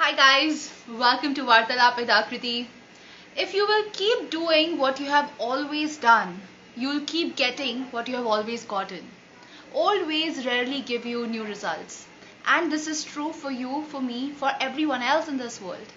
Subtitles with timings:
[0.00, 2.66] Hi guys, welcome to Vartalap with Akriti.
[3.36, 6.40] If you will keep doing what you have always done,
[6.74, 9.10] you'll keep getting what you have always gotten.
[9.74, 12.06] Old ways rarely give you new results.
[12.46, 15.92] And this is true for you, for me, for everyone else in this world.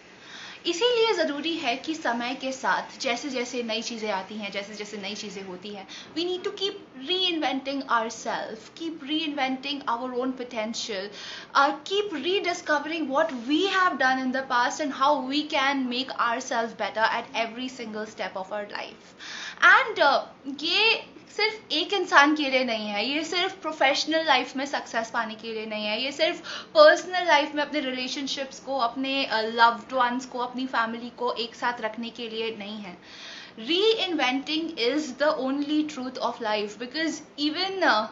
[0.65, 4.97] इसीलिए ज़रूरी है कि समय के साथ जैसे जैसे नई चीज़ें आती हैं, जैसे जैसे
[4.97, 6.85] नई चीज़ें होती हैं we need to keep
[7.27, 11.09] reinventing our self keep reinventing our own potential
[11.87, 16.39] keep rediscovering what we have done in the past and how we can make our
[16.41, 19.15] self better at every single step of our life
[19.65, 19.99] and
[20.61, 25.35] ये सिर्फ़ एक इंसान के लिए नहीं है, ये सिर्फ़ प्रोफेशनल लाइफ में सक्सेस पाने
[25.35, 26.41] के लिए नहीं है, ये सिर्फ़
[26.73, 31.81] पर्सनल लाइफ में अपने रिलेशनशिप्स को, अपने लव्ड वंस को, अपनी फैमिली को एक साथ
[31.81, 32.97] रखने के लिए नहीं है।
[33.91, 38.09] Reinventing is the only truth of life because even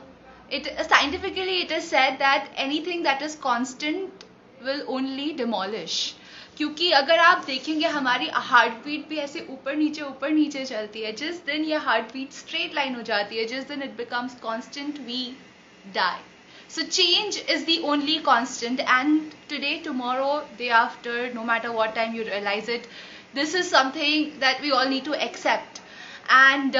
[0.51, 4.23] it, scientifically it is said that anything that is constant
[4.61, 6.15] will only demolish
[6.61, 11.11] क्योंकि अगर आप देखेंगे, हमारी हार्ट बीट भी ऐसे ऊपर नीचे ऊपर नीचे चलती है।
[11.11, 14.99] जिस दिन ये हार्ट बीट स्ट्रेट लाइन हो जाती है, जिस दिन it becomes constant
[15.05, 15.23] we
[15.95, 16.19] die
[16.75, 22.15] so change is the only constant and today tomorrow day after no matter what time
[22.15, 22.87] you realise it
[23.35, 25.81] this is something that we all need to accept
[26.31, 26.77] and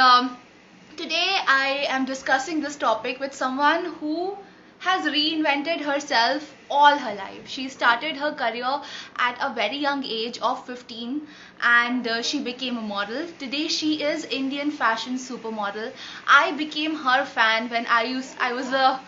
[0.98, 1.26] today
[1.56, 4.36] I am discussing this topic with someone who
[4.81, 7.49] has reinvented herself all her life.
[7.49, 8.81] She started her career
[9.17, 11.27] at a very young age of 15
[11.63, 13.27] and uh, she became a model.
[13.39, 15.93] Today she is Indian fashion supermodel.
[16.27, 19.01] I became her fan when I used I was a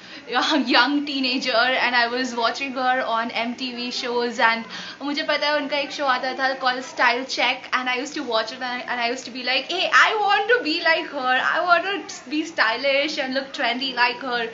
[0.66, 4.64] young teenager and I was watching her on MTV shows and
[5.00, 8.22] मुझे पता है उनका एक show आता था called Style Check and I used to
[8.22, 10.80] watch it and I, and I used to be like hey I want to be
[10.82, 14.50] like her I want to be stylish and look trendy like her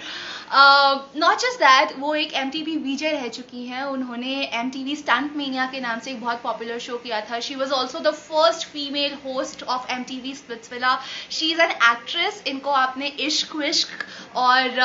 [0.51, 4.83] Not just that वो एक M T we वीजे रह चुकी हैं। उन्होंने M T
[4.83, 7.99] V stunt mania के नाम से एक बहुत पॉपुलर शो किया था। She was also
[7.99, 10.97] the first female host of M T V Splitsvilla
[11.31, 14.05] she is an actress इनको आपने इश्क विश्क
[14.37, 14.79] और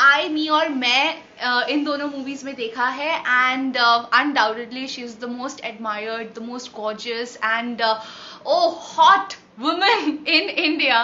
[0.00, 5.30] आई मी और मैं इन दोनों मूवीज़ में देखा है। And undoubtedly she is the
[5.30, 10.96] most admired the most gorgeous and oh hot woman in India.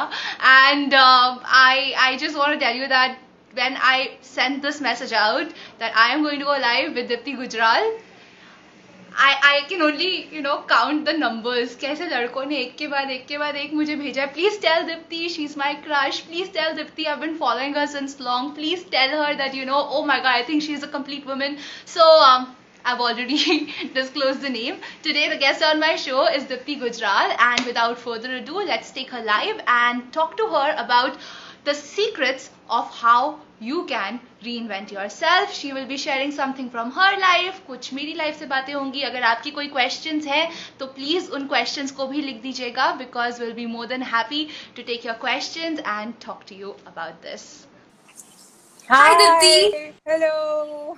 [0.44, 3.18] And uh, I I just want to tell you that
[3.54, 7.36] when I sent this message out that I am going to go live with Deepti
[7.36, 8.00] Gujral,
[9.14, 11.74] I, I can only you know count the numbers.
[11.80, 15.28] कैसे लड़कों ने एक के बाद एक के बाद एक मुझे भेजा please tell Dipti
[15.34, 19.14] she is my crush please tell Dipti I been following her since long please tell
[19.20, 21.56] her that you know oh my god I think she is a complete woman
[21.96, 22.08] so
[22.84, 24.78] I've already disclosed the name.
[25.02, 29.10] Today, the guest on my show is Deepti Gujral, and without further ado, let's take
[29.10, 31.20] her live and talk to her about
[31.63, 35.53] the secrets of how you can reinvent yourself.
[35.53, 37.59] She will be sharing something from her life.
[37.67, 40.47] कुछ मेरी life से बातें होंगी अगर आपकी कोई questions है
[40.79, 44.43] तो please उन questions को भी लिख दीजिएगा because we'll be more than happy
[44.75, 47.67] to take your questions and talk to you about this.
[48.89, 49.93] Hi, Hi Dipti.
[50.05, 50.97] Hello.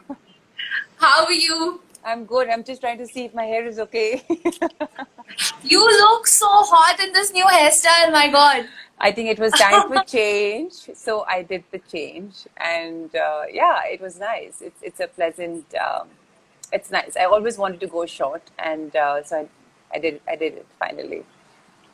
[0.97, 1.81] How are you?
[2.03, 2.49] I'm good.
[2.49, 4.23] I'm just trying to see if my hair is okay.
[5.63, 8.67] you look so hot in this new hairstyle, my god.
[8.98, 13.84] I think it was time for change, so I did the change, and uh, yeah,
[13.86, 14.62] it was nice.
[14.62, 15.66] It's it's a pleasant.
[15.74, 16.08] Um,
[16.72, 17.16] it's nice.
[17.16, 20.20] I always wanted to go short, and uh, so I, I did.
[20.28, 21.24] I did it finally.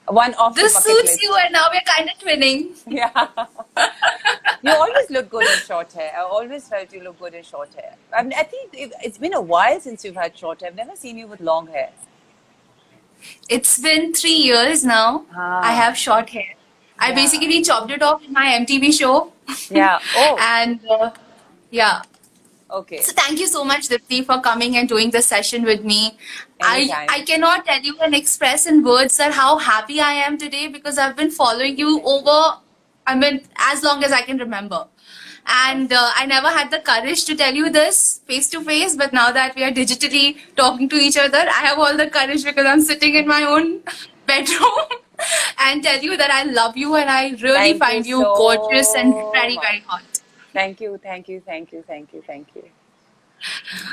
[0.09, 0.55] One off.
[0.55, 1.23] This suits list.
[1.23, 2.77] you, and now we're kind of twinning.
[2.87, 3.29] Yeah.
[4.63, 6.13] you always look good in short hair.
[6.17, 7.95] I always felt you look good in short hair.
[8.13, 10.71] I mean, I think it, it's been a while since you've had short hair.
[10.71, 11.91] I've never seen you with long hair.
[13.49, 15.27] It's been three years now.
[15.35, 15.61] Ah.
[15.63, 16.55] I have short hair.
[17.01, 19.33] I basically chopped it off in my MTV show.
[19.71, 19.99] Yeah.
[20.17, 20.37] Oh.
[20.41, 21.11] and uh,
[21.71, 22.03] yeah.
[22.71, 23.01] Okay.
[23.01, 26.17] So thank you so much, Deepti, for coming and doing this session with me.
[26.63, 30.69] I, I cannot tell you and express in words that how happy I am today
[30.69, 32.59] because I've been following you over,
[33.07, 34.87] I mean, as long as I can remember.
[35.47, 39.13] And uh, I never had the courage to tell you this face to face, but
[39.13, 42.67] now that we are digitally talking to each other, I have all the courage because
[42.67, 43.81] I'm sitting in my own
[44.27, 44.71] bedroom
[45.59, 48.95] and tell you that I love you and I really thank find you, so gorgeous
[48.95, 50.03] and very, very hot.
[50.53, 52.65] Thank you, thank you, thank you, thank you, thank you.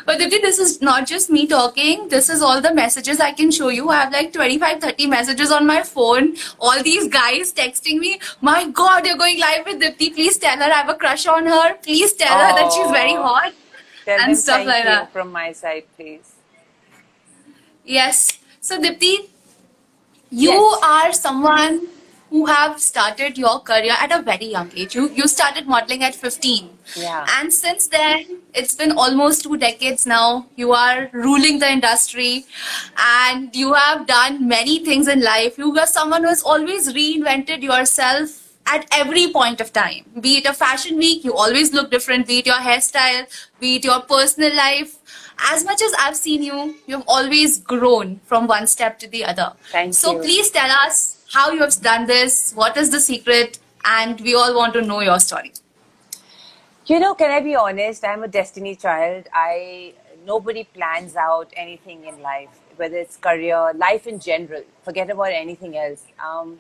[0.06, 2.10] But Deepti, this is not just me talking.
[2.10, 3.90] This is all the messages I can show you.
[3.90, 6.36] I have like 25, 30 messages on my phone.
[6.60, 10.14] All these guys texting me, my God, you're going live with Deepti.
[10.14, 11.76] Please tell her I have a crush on her.
[11.76, 13.24] Please tell oh, her that she's very oh.
[13.24, 13.54] hot.
[14.08, 15.12] And stuff like that.
[15.12, 16.36] From my side, please.
[17.86, 18.40] Yes.
[18.62, 19.30] So Deepti,
[20.30, 20.80] you yes.
[20.84, 21.88] are someone
[22.30, 24.96] who have started your career at a very young age.
[24.96, 26.70] You you started modeling at 15.
[26.96, 27.26] Yeah.
[27.38, 30.48] And since then, it's been almost two decades now.
[30.56, 32.46] You are ruling the industry
[32.98, 35.58] and you have done many things in life.
[35.58, 40.04] You are someone who has always reinvented yourself at every point of time.
[40.20, 42.28] Be it a fashion week, you always look different.
[42.28, 43.28] Be it your hairstyle,
[43.60, 44.98] be it your personal life.
[45.40, 49.54] As much as I've seen you, you've always grown from one step to the other.
[49.72, 50.20] Thank so you.
[50.20, 54.56] please tell us how you have done this, what is the secret, and we all
[54.56, 55.54] want to know your story.
[56.86, 58.06] You know, can I be honest?
[58.06, 59.28] I'm a destiny child.
[59.34, 59.94] I
[60.26, 64.64] nobody plans out anything in life, whether it's career, life in general.
[64.84, 66.04] Forget about anything else.
[66.24, 66.60] Um,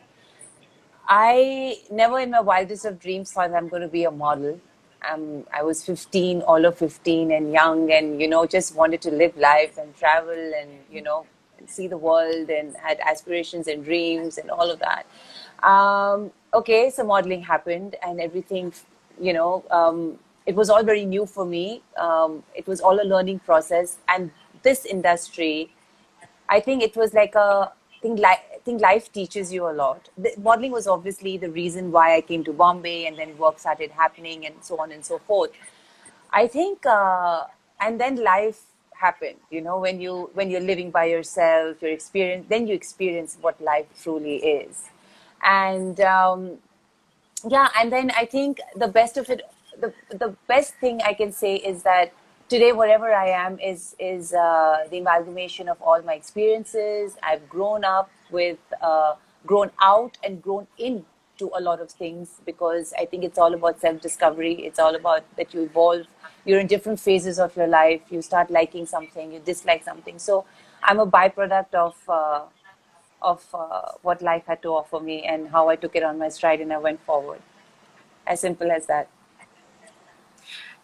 [1.07, 4.59] I never in my wildest of dreams thought I'm going to be a model.
[5.11, 9.11] Um, I was 15, all of 15, and young, and you know, just wanted to
[9.11, 11.25] live life and travel, and you know,
[11.65, 15.05] see the world, and had aspirations and dreams, and all of that.
[15.63, 18.73] Um, okay, so modeling happened, and everything,
[19.19, 21.81] you know, um, it was all very new for me.
[21.97, 24.31] Um, it was all a learning process, and
[24.63, 25.71] this industry,
[26.49, 27.71] I think it was like a
[28.01, 30.09] thing like think life teaches you a lot.
[30.17, 33.91] The, modeling was obviously the reason why I came to Bombay, and then work started
[34.03, 35.51] happening, and so on and so forth.
[36.41, 37.45] I think, uh,
[37.79, 38.61] and then life
[39.05, 39.39] happened.
[39.49, 43.61] You know, when you when you're living by yourself, your experience, then you experience what
[43.71, 44.85] life truly is,
[45.43, 46.57] and um,
[47.57, 49.41] yeah, and then I think the best of it,
[49.79, 49.93] the
[50.23, 52.11] the best thing I can say is that
[52.49, 57.83] today whatever i am is is uh, the amalgamation of all my experiences i've grown
[57.83, 59.13] up with uh,
[59.45, 61.05] grown out and grown in
[61.41, 64.53] to a lot of things because I think it's all about self discovery.
[64.67, 66.07] It's all about that you evolve.
[66.45, 68.01] You're in different phases of your life.
[68.09, 70.17] You start liking something, you dislike something.
[70.17, 70.45] So
[70.83, 71.95] I'm a byproduct of.
[72.09, 72.41] Uh,
[73.21, 76.29] of uh, what life had to offer me and how I took it on my
[76.29, 77.41] stride and I went forward.
[78.27, 79.09] As simple as that.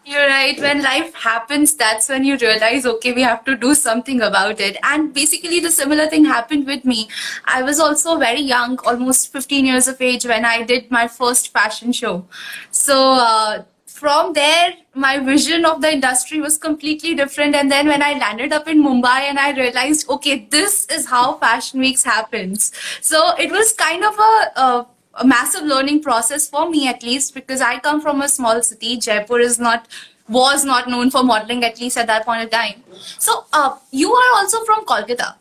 [0.06, 0.60] You're right.
[0.60, 4.78] When life happens, that's when you realize, okay, we have to do something about it.
[4.84, 7.08] And basically, the similar thing happened with me.
[7.46, 11.54] I was also very young, almost 15 years of age, when I did my first
[11.54, 12.26] fashion show.
[12.70, 17.56] So, uh, from there, my vision of the industry was completely different.
[17.56, 21.38] And then when I landed up in Mumbai and I realized, okay, this is how
[21.38, 22.74] Fashion Weeks happens.
[23.00, 27.34] So it was kind of a, a a massive learning process for me at least
[27.34, 28.98] because I come from a small city.
[28.98, 29.88] Jaipur is not
[30.30, 32.84] was not known for modeling at least at that point of time.
[33.20, 35.36] So uh, you are also from Kolkata.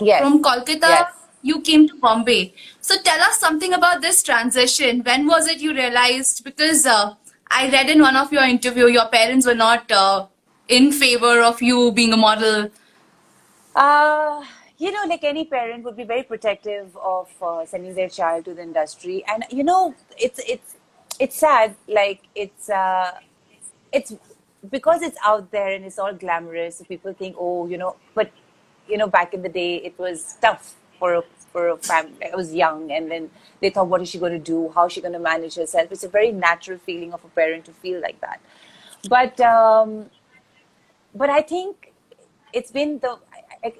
[0.00, 0.20] Yes.
[0.22, 1.12] From Kolkata, Yes.
[1.42, 2.52] you came to Bombay.
[2.80, 5.00] So tell us something about this transition.
[5.02, 6.44] When was it you realized?
[6.44, 7.14] Because uh,
[7.50, 10.26] I read in one of your interview, your parents were not uh,
[10.68, 12.70] in favor of you being a model.
[13.74, 14.44] Uh,
[14.78, 18.54] you know, like any parent would be very protective of uh, sending their child to
[18.54, 20.76] the industry, and you know, it's it's
[21.18, 21.74] it's sad.
[21.88, 23.12] Like it's uh,
[23.92, 24.14] it's
[24.70, 26.82] because it's out there and it's all glamorous.
[26.88, 28.30] People think, oh, you know, but
[28.88, 31.22] you know, back in the day, it was tough for a
[31.52, 32.30] for a family.
[32.32, 33.30] I was young, and then
[33.60, 34.70] they thought, what is she going to do?
[34.74, 35.90] How is she going to manage herself?
[35.90, 38.40] It's a very natural feeling of a parent to feel like that.
[39.08, 40.06] But um,
[41.14, 41.92] but I think
[42.52, 43.18] it's been the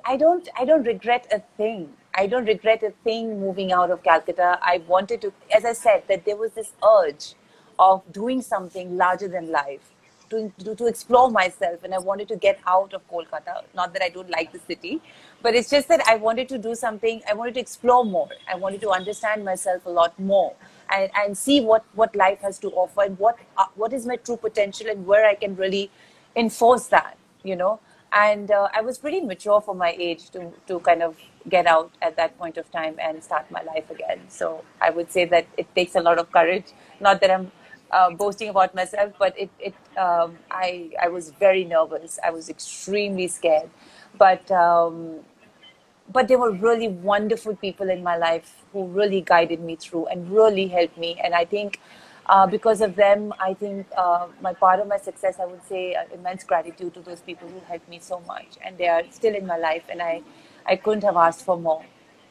[0.05, 1.93] I, don't I don't regret a thing.
[2.15, 4.59] I don't regret a thing moving out of Calcutta.
[4.63, 7.35] I wanted to, as I said, that there was this urge
[7.79, 9.93] of doing something larger than life,
[10.31, 13.63] to, to, to explore myself, and I wanted to get out of Kolkata.
[13.75, 15.01] Not that I don't like the city,
[15.43, 17.23] but it's just that I wanted to do something.
[17.31, 18.29] I wanted to explore more.
[18.53, 20.55] I wanted to understand myself a lot more.
[20.91, 24.17] And, and see what, what life has to offer and what uh, what is my
[24.17, 25.91] true potential and where I can really
[26.35, 27.79] enforce that, you know
[28.13, 31.17] and uh, I was pretty mature for my age to to kind of
[31.49, 34.21] get out at that point of time and start my life again.
[34.29, 36.67] So I would say that it takes a lot of courage.
[37.01, 37.51] Not that I'm
[37.91, 42.19] uh, boasting about myself, but it it um, I I was very nervous.
[42.25, 43.71] I was extremely scared,
[44.17, 44.51] but.
[44.51, 45.21] Um,
[46.13, 50.31] but there were really wonderful people in my life who really guided me through and
[50.31, 51.21] really helped me.
[51.23, 51.81] And I think
[52.29, 55.95] uh, because of them, I think uh, my part of my success, I would say
[55.95, 59.35] uh, immense gratitude to those people who helped me so much, and they are still
[59.35, 60.23] in my life, and I,
[60.67, 61.85] I couldn't have asked for more.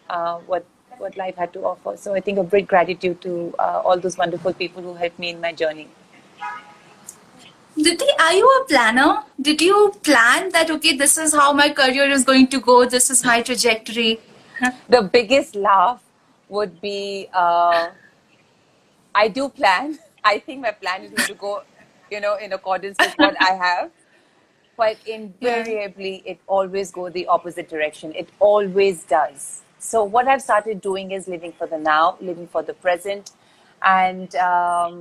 [0.09, 0.65] Uh, what
[0.99, 1.95] what life had to offer.
[1.97, 5.29] So I think a big gratitude to uh, all those wonderful people who helped me
[5.29, 5.89] in my journey.
[7.75, 9.23] Did are you a planner?
[9.39, 13.09] Did you plan that okay, this is how my career is going to go, this
[13.09, 14.19] is my trajectory?
[14.89, 16.01] The biggest laugh
[16.49, 17.89] would be uh,
[19.17, 19.97] I do plan.
[20.23, 21.63] I think my plan is to go,
[22.11, 23.91] you know, in accordance with what I have.
[24.77, 28.13] But invariably, it always go the opposite direction.
[28.13, 29.63] It always does.
[29.79, 33.31] so what I've started doing is living for the now, living for the present,
[33.81, 34.95] and um,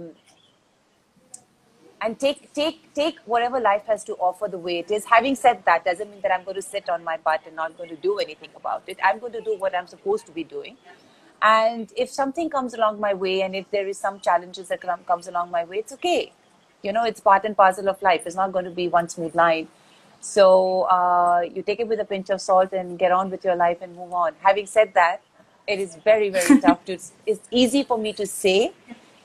[2.07, 5.05] and take take take whatever life has to offer the way it is.
[5.17, 7.77] Having said that, doesn't mean that I'm going to sit on my butt and not
[7.77, 8.99] going to do anything about it.
[9.11, 10.77] I'm going to do what I'm supposed to be doing.
[11.43, 15.05] And if something comes along my way, and if there is some challenges that come,
[15.05, 16.33] comes along my way, it's okay.
[16.83, 18.23] You know, it's part and parcel of life.
[18.27, 19.69] It's not going to be one smooth line.
[20.21, 23.57] So uh, you take it with a pinch of salt and get on with your
[23.57, 24.33] life and move on.
[24.41, 25.23] Having said that,
[25.67, 26.99] it is very very tough to.
[27.27, 28.73] It's easy for me to say.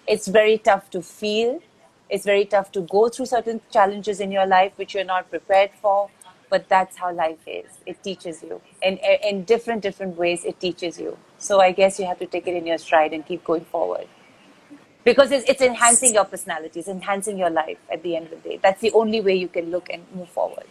[0.08, 1.62] It's very tough to feel
[2.12, 5.72] it's very tough to go through certain challenges in your life which you're not prepared
[5.82, 6.10] for,
[6.50, 7.68] but that's how life is.
[7.86, 8.62] It teaches you.
[8.84, 11.18] And in different, different ways, it teaches you.
[11.42, 14.08] So I guess you have to take it in your stride and keep going forward.
[15.04, 18.50] Because it's, it's enhancing your personality, it's enhancing your life at the end of the
[18.50, 18.60] day.
[18.62, 20.68] That's the only way you can look and move forward.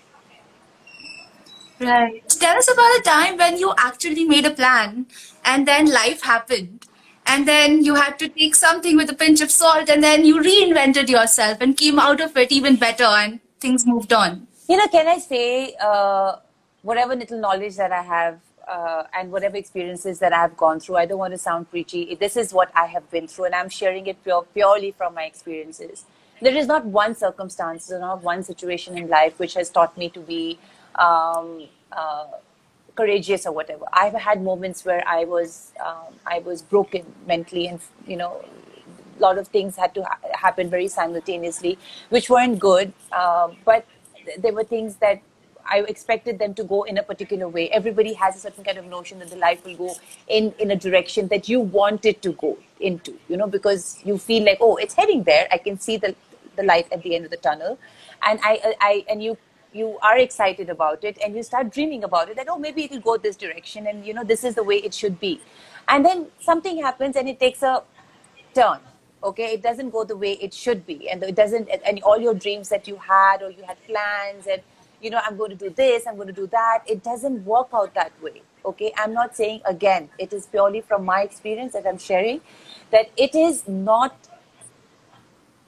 [1.81, 2.23] Right.
[2.29, 5.07] Tell us about a time when you actually made a plan
[5.45, 6.87] and then life happened
[7.27, 10.41] and then you had to take something with a pinch of salt and then you
[10.41, 14.89] reinvented yourself and came out of it even better and things moved on you know
[14.89, 16.37] can i say uh,
[16.83, 18.39] whatever little knowledge that i have
[18.71, 22.37] uh, and whatever experiences that i've gone through i don't want to sound preachy this
[22.37, 26.05] is what i have been through and i'm sharing it pure, purely from my experiences
[26.43, 30.09] there is not one circumstance or not one situation in life which has taught me
[30.11, 30.59] to be
[30.97, 32.27] um, uh,
[32.95, 33.85] courageous or whatever.
[33.93, 38.45] I've had moments where I was um, I was broken mentally, and you know,
[39.19, 42.93] a lot of things had to ha- happen very simultaneously, which weren't good.
[43.13, 43.87] Uh, but
[44.25, 45.21] th- there were things that
[45.71, 47.71] I expected them to go in a particular way.
[47.71, 49.95] Everybody has a certain kind of notion that the life will go
[50.29, 54.19] in in a direction that you want it to go into, you know, because you
[54.19, 55.47] feel like, oh, it's heading there.
[55.53, 56.15] I can see the
[56.57, 57.79] the light at the end of the tunnel,
[58.29, 59.39] and I, I and you
[59.73, 63.01] you are excited about it and you start dreaming about it that oh maybe it'll
[63.01, 65.41] go this direction and you know this is the way it should be
[65.89, 67.83] and then something happens and it takes a
[68.55, 68.81] turn
[69.23, 72.35] okay it doesn't go the way it should be and it doesn't and all your
[72.35, 74.61] dreams that you had or you had plans and
[75.03, 77.69] you know i'm going to do this i'm going to do that it doesn't work
[77.75, 81.87] out that way okay i'm not saying again it is purely from my experience that
[81.87, 82.41] i'm sharing
[82.91, 84.29] that it is not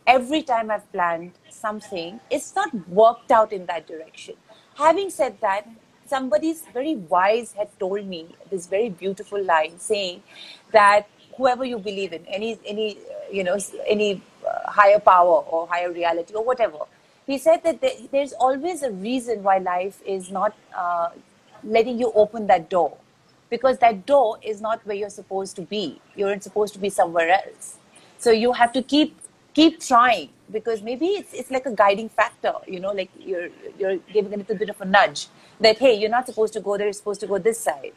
[0.06, 4.34] every time I've planned something, it's not worked out in that direction.
[4.74, 5.68] Having said that,
[6.06, 10.22] somebody's very wise had told me this very beautiful line saying
[10.72, 12.98] that whoever you believe in, any, any,
[13.30, 16.78] you know, any uh, higher power or higher reality or whatever,
[17.26, 21.10] he said that there's always a reason why life is not uh,
[21.62, 22.96] letting you open that door
[23.50, 26.00] because that door is not where you're supposed to be.
[26.16, 27.78] You're supposed to be somewhere else.
[28.18, 29.18] So you have to keep
[29.54, 33.48] keep trying because maybe it's, it's like a guiding factor you know like you're
[33.78, 35.26] you're giving a little bit of a nudge
[35.60, 37.92] that hey you're not supposed to go there you're supposed to go this side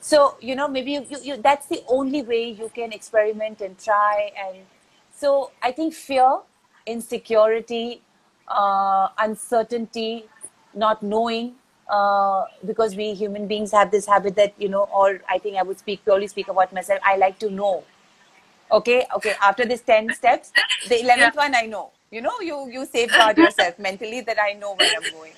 [0.00, 3.78] so you know maybe you, you, you that's the only way you can experiment and
[3.78, 4.58] try and
[5.14, 6.38] so i think fear
[6.86, 8.02] insecurity
[8.50, 10.26] uh, uncertainty
[10.74, 11.54] not knowing
[11.90, 15.62] uh, because we human beings have this habit that you know or i think i
[15.62, 17.00] would speak purely speak about myself.
[17.04, 17.84] I like to know.
[18.72, 19.06] Okay?
[19.16, 20.52] Okay after this 10 steps
[20.88, 21.30] the 11th yeah.
[21.34, 21.90] one i know.
[22.10, 25.32] You know you you safeguard yourself mentally that i know where i'm going.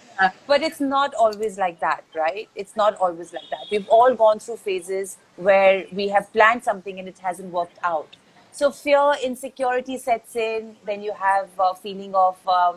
[0.46, 2.48] But it's not always like that right?
[2.54, 3.66] It's not always like that.
[3.70, 8.16] We've all gone through phases where we have planned something and it hasn't worked out.
[8.52, 12.76] So fear insecurity sets in then you have a feeling of um,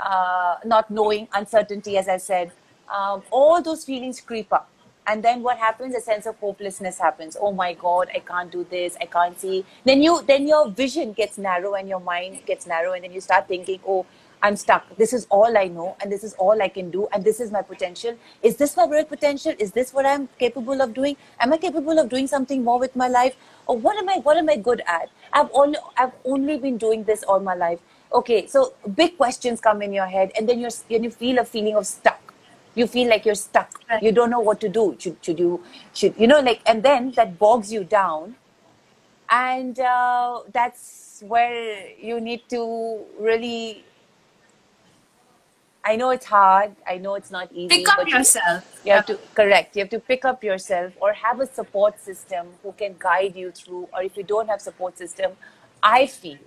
[0.00, 2.52] uh, not knowing uncertainty as i said.
[2.92, 4.68] Um, all those feelings creep up.
[5.06, 5.94] And then what happens?
[5.94, 7.36] A sense of hopelessness happens.
[7.40, 8.96] Oh my god i can't do this.
[9.00, 9.64] I can't see.
[9.84, 12.92] Then you then your vision gets narrow and your mind gets narrow.
[12.92, 14.06] And then you start thinking oh
[14.42, 14.96] i'm stuck.
[14.96, 15.96] This is all i know.
[16.00, 17.06] And this is all i can do.
[17.12, 18.16] And this is my potential.
[18.42, 19.52] Is this my real potential?
[19.58, 21.16] Is this what i'm capable of doing?
[21.40, 23.36] Am i capable of doing something more with my life?
[23.66, 25.10] Or what am i what am i good at?
[25.32, 27.80] I've only i've only been doing this all my life
[28.14, 31.44] okay so big questions come in your head and then you're and you feel a
[31.44, 32.34] feeling of stuck
[32.74, 36.14] you feel like you're stuck you don't know what to do should, should you should
[36.16, 38.34] you know like and then that bogs you down
[39.30, 43.84] and uh, that's where you need to really
[45.86, 46.74] I know it's hard.
[46.88, 47.68] I know it's not easy.
[47.68, 48.80] Pick up yourself.
[48.84, 49.76] You, you have to correct.
[49.76, 53.50] You have to pick up yourself, or have a support system who can guide you
[53.50, 53.88] through.
[53.92, 55.32] Or if you don't have support system,
[55.82, 56.38] I feel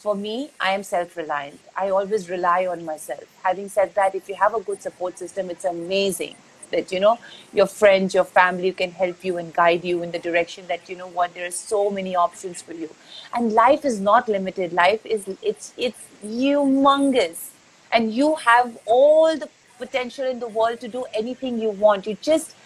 [0.00, 1.60] for me, I am self reliant.
[1.76, 3.24] I always rely on myself.
[3.42, 6.36] Having said that, if you have a good support system, it's amazing
[6.70, 7.18] that you know
[7.52, 10.96] your friends, your family can help you and guide you in the direction that you
[10.96, 12.88] know what there are so many options for you.
[13.34, 14.72] And life is not limited.
[14.72, 17.50] Life is it's it's humongous,
[17.92, 22.06] and you have all the potential in the world to do anything you want.
[22.06, 22.56] You just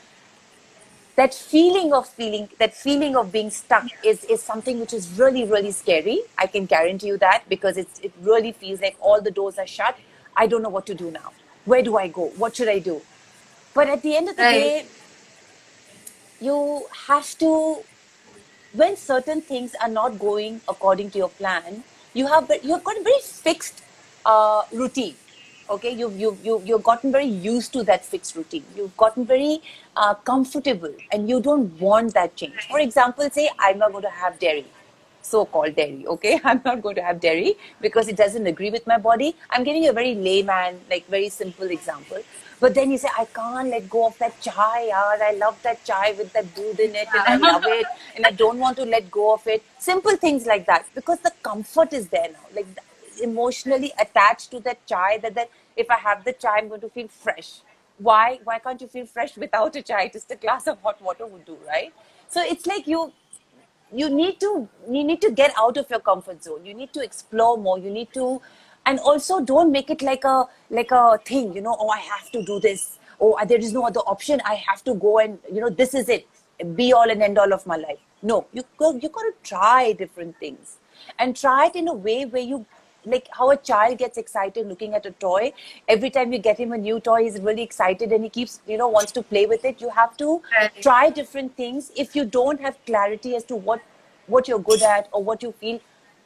[1.16, 5.44] that feeling of feeling that feeling of being stuck is is something which is really
[5.44, 6.20] really scary.
[6.38, 9.66] I can guarantee you that because it's it really feels like all the doors are
[9.66, 9.96] shut.
[10.36, 11.32] I don't know what to do now.
[11.64, 12.26] Where do i go?
[12.44, 13.02] What should i do?
[13.74, 14.54] But at the end of the Right.
[14.56, 14.86] day
[16.40, 17.84] you have to
[18.72, 23.02] when certain things are not going according to your plan you have you've got a
[23.02, 23.82] very fixed
[24.24, 25.16] uh, routine
[25.70, 28.64] okay you've, you've, you've, you've gotten very used to that fixed routine.
[28.76, 29.60] You've gotten very
[29.96, 32.68] uh, comfortable and you don't want that change.
[32.68, 34.66] For example say i'm not going to have dairy
[35.24, 36.40] so-called dairy okay?
[36.44, 39.34] I'm not going to have dairy because it doesn't agree with my body.
[39.50, 42.18] I'm giving you a very layman like very simple example.
[42.60, 45.20] But then you say i can't let go of that chai yaar.
[45.28, 48.30] i love that chai with that doodh in it and i love it and i
[48.30, 49.62] don't want to let go of it.
[49.78, 52.46] Simple things like that because the comfort is there now.
[52.54, 52.66] Like
[53.20, 56.88] emotionally attached to that chai that, that if i have the chai i'm going to
[56.88, 57.60] feel fresh.
[57.98, 60.08] Why why can't you feel fresh without a chai?
[60.08, 61.92] Just a glass of hot water would do right?
[62.28, 63.12] So it's like you
[63.92, 66.66] you need to you need to get out of your comfort zone.
[66.66, 67.78] You need to explore more.
[67.78, 68.40] You need to
[68.86, 72.30] and also don't make it like a like a thing you know oh i have
[72.32, 72.98] to do this.
[73.20, 74.40] Oh there is no other option.
[74.44, 76.26] I have to go and you know this is it.
[76.74, 77.98] Be all and end all of my life.
[78.22, 80.78] No you go you got to try different things.
[81.18, 82.66] And try it in a way where you
[83.06, 85.52] like how a child gets excited looking at a toy.
[85.88, 88.78] Every time you get him a new toy he's really excited and he keeps you
[88.78, 89.80] know wants to play with it.
[89.80, 90.70] You have to Right.
[90.82, 91.90] try different things.
[91.96, 93.80] If you don't have clarity as to what
[94.26, 95.80] what you're good at or what you feel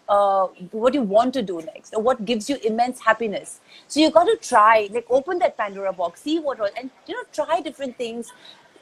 [0.09, 3.61] uh, what you want to do next or what gives you immense happiness.
[3.89, 7.25] So you got to try like open that pandora box see what and you know
[7.33, 8.33] try different things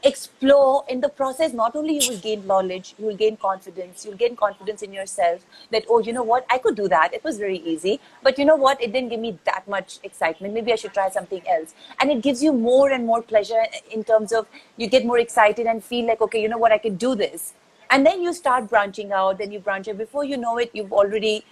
[0.02, 4.16] explore in the process not only you will gain knowledge you will gain confidence you'll
[4.16, 6.46] gain confidence in yourself that oh you know what?
[6.50, 7.12] I could do that.
[7.12, 8.00] It was very easy.
[8.22, 8.80] But you know what?
[8.80, 10.54] It didn't give me that much excitement.
[10.54, 11.74] Maybe i should try something else.
[12.00, 15.66] And it gives you more and more pleasure in terms of you get more excited
[15.66, 16.72] and feel like okay you know what?
[16.72, 17.54] I can do this.
[17.90, 19.98] And then you start branching out then you branch out.
[19.98, 21.44] Before you know it you've already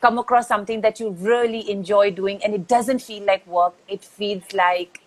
[0.00, 3.74] come across something that you really enjoy doing and it doesn't feel like work.
[3.88, 5.02] It feels like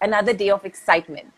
[0.00, 1.32] another day of excitement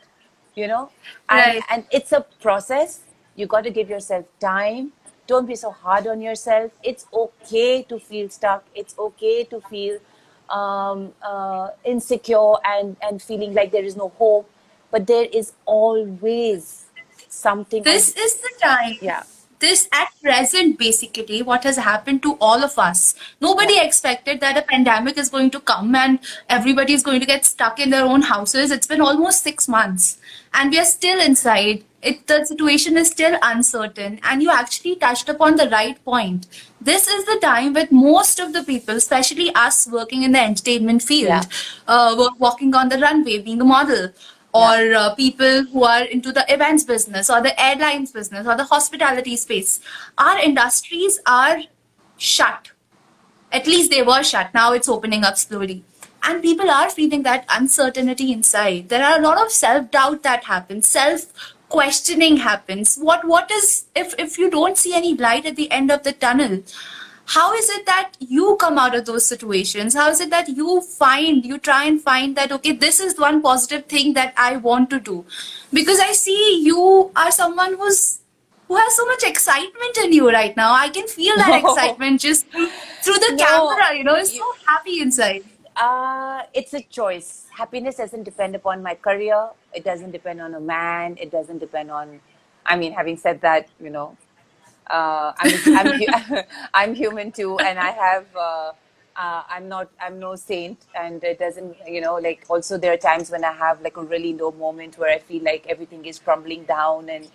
[0.55, 0.91] you know?
[1.29, 1.63] And, Right.
[1.71, 3.01] and it's a process.
[3.37, 4.93] You got to give yourself time.
[5.27, 6.73] Don't be so hard on yourself.
[6.83, 8.65] It's okay to feel stuck.
[8.75, 9.99] It's okay to feel
[10.49, 14.49] um, uh, insecure and and feeling like there is no hope.
[14.91, 16.87] But there is always
[17.29, 18.97] something This is the time.
[19.03, 19.25] yeah
[19.59, 23.15] This at present, basically, what has happened to all of us.
[23.41, 27.45] Nobody expected that a pandemic is going to come and everybody is going to get
[27.47, 28.71] stuck in their own houses.
[28.71, 30.19] It's been almost six months
[30.53, 31.85] and we are still inside.
[32.03, 36.47] It, the situation is still uncertain, and you actually touched upon the right point.
[36.81, 41.03] This is the time with most of the people, especially us working in the entertainment
[41.03, 41.43] field, Yeah.
[41.89, 44.11] uh, walking on the runway, being a model,
[44.57, 48.65] or uh, people who are into the events business or the airlines business or the
[48.65, 49.81] hospitality space.
[50.17, 51.59] Our industries are
[52.17, 52.71] shut.
[53.53, 54.55] At least they were shut.
[54.55, 55.85] Now it's opening up slowly.
[56.23, 58.89] And people are feeling that uncertainty inside.
[58.89, 61.27] There are a lot of self doubt that happens, self
[61.69, 62.97] questioning happens.
[62.97, 66.13] What what is if if you don't see any light at the end of the
[66.13, 66.63] tunnel?
[67.35, 70.81] How is it that you come out of those situations how is it that you
[70.83, 74.89] find you try and find that okay this is one positive thing that i want
[74.91, 75.25] to do
[75.73, 78.21] because i see you are someone who's
[78.69, 81.65] who has so much excitement in you right now i can feel that No.
[81.65, 82.47] excitement just
[83.03, 85.45] through, the No, camera you know it's so happy inside
[85.77, 87.47] Uh, it's a choice.
[87.51, 89.51] Happiness doesn't depend upon my career.
[89.75, 91.17] It doesn't depend on a man.
[91.21, 92.21] It doesn't depend on.
[92.65, 94.17] I mean, having said that, you know,
[94.91, 95.93] uh, I'm I'm,
[96.75, 98.27] I'm human too, and I have.
[98.37, 98.73] Uh,
[99.17, 99.89] uh, I'm not.
[100.01, 101.77] I'm no saint, and it doesn't.
[101.87, 104.99] You know, like also there are times when I have like a really low moment
[104.99, 107.29] where I feel like everything is crumbling down, and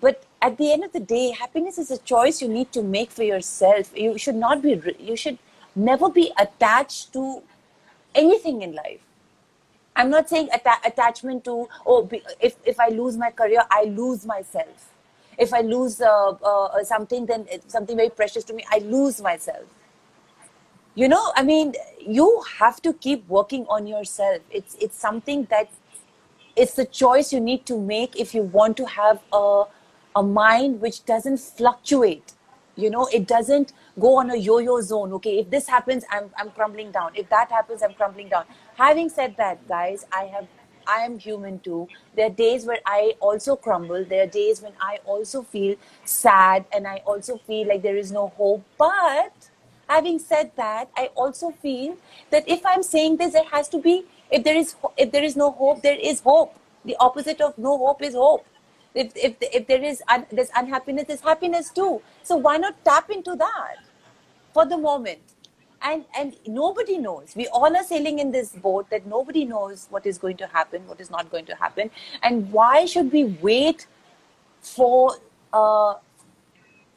[0.00, 3.10] but at the end of the day, happiness is a choice you need to make
[3.10, 3.96] for yourself.
[3.96, 4.80] You should not be.
[4.98, 5.38] You should
[5.76, 7.42] never be attached to
[8.14, 9.00] anything in life.
[9.96, 12.08] I'm not saying atta- attachment to oh
[12.40, 14.87] if if I lose my career I lose myself.
[15.38, 19.64] If I lose uh, uh, something then something very precious to me I lose myself.
[20.94, 24.40] You know I mean you have to keep working on yourself.
[24.50, 25.70] It's it's something that
[26.56, 29.64] it's the choice you need to make if you want to have a
[30.16, 32.32] a mind which doesn't fluctuate
[32.76, 33.72] you know it doesn't
[34.04, 37.50] go on a yo-yo zone okay if this happens i'm i'm crumbling down if that
[37.50, 38.44] happens i'm crumbling down
[38.76, 40.46] having said that guys i have
[40.88, 41.88] i am human too.
[42.16, 44.04] There are days where i also crumble.
[44.04, 48.12] There are days when i also feel sad and i also feel like there is
[48.12, 48.64] no hope.
[48.78, 49.50] But
[49.88, 51.96] having said that i also feel
[52.30, 55.36] that if i'm saying this there has to be if there is if there is
[55.36, 56.54] no hope there is hope.
[56.84, 58.46] The opposite of no hope is hope.
[58.94, 62.00] If if, if there is un, there's unhappiness there's happiness too.
[62.22, 63.76] So why not tap into that
[64.52, 65.20] for the moment
[65.82, 67.34] and and nobody knows.
[67.36, 70.86] We all are sailing in this boat that nobody knows what is going to happen
[70.86, 71.90] what is not going to happen.
[72.22, 73.86] And why should we wait
[74.60, 75.16] for
[75.52, 75.94] uh,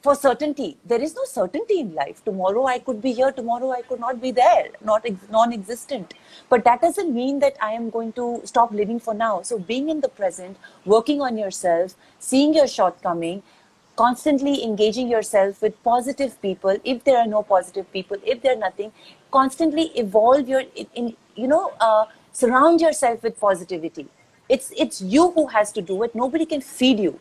[0.01, 0.77] for certainty?
[0.83, 2.23] There is no certainty in life.
[2.25, 6.13] Tomorrow i could be here tomorrow i could not be there not ex- non-existent.
[6.49, 9.41] But that doesn't mean that i am going to stop living for now.
[9.43, 13.43] So being in the present working on yourself seeing your shortcoming
[13.95, 18.59] constantly engaging yourself with positive people if there are no positive people if there are
[18.59, 18.91] nothing
[19.31, 20.63] constantly evolve your
[20.95, 24.07] in, you know uh, surround yourself with positivity.
[24.49, 26.13] It's it's you who has to do it.
[26.15, 27.19] Nobody can feed you.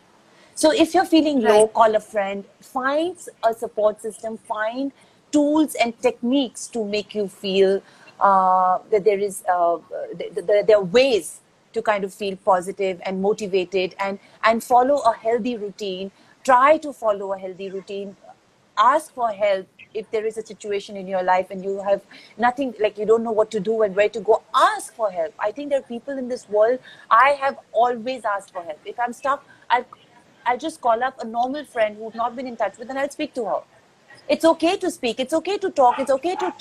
[0.55, 1.73] So if you're feeling low Right.
[1.75, 2.45] call a friend.
[2.61, 4.39] Find a support system.
[4.39, 4.93] Find
[5.33, 7.83] tools and techniques to make you feel
[8.21, 9.79] uh, that there is uh,
[10.19, 11.41] th- th- th- there are ways
[11.73, 16.11] to kind of feel positive and motivated and and follow a healthy routine
[16.45, 18.17] try to follow a healthy routine.
[18.79, 22.03] Ask for help if there is a situation in your life and you have
[22.39, 24.43] nothing like you don't know what to do and where to go.
[24.55, 25.35] Ask for help.
[25.39, 26.79] I think there are people in this world
[27.11, 28.79] i have always asked for help.
[28.85, 29.85] If i'm stuck i'll
[30.47, 33.11] i'll just call up a normal friend who've not been in touch with and i'll
[33.11, 33.61] speak to her.
[34.29, 35.19] It's okay to speak.
[35.19, 35.99] It's okay to talk.
[35.99, 36.55] It's okay to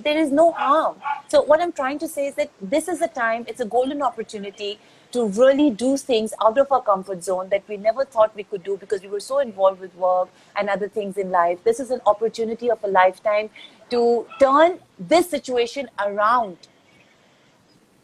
[0.00, 0.96] there is no harm.
[1.28, 3.44] So what i'm trying to say is that this is a time.
[3.48, 4.78] It's a golden opportunity
[5.14, 8.64] to really do things out of our comfort zone that we never thought we could
[8.64, 11.62] do because we were so involved with work and other things in life.
[11.62, 13.50] This is an opportunity of a lifetime
[13.90, 16.66] to turn this situation around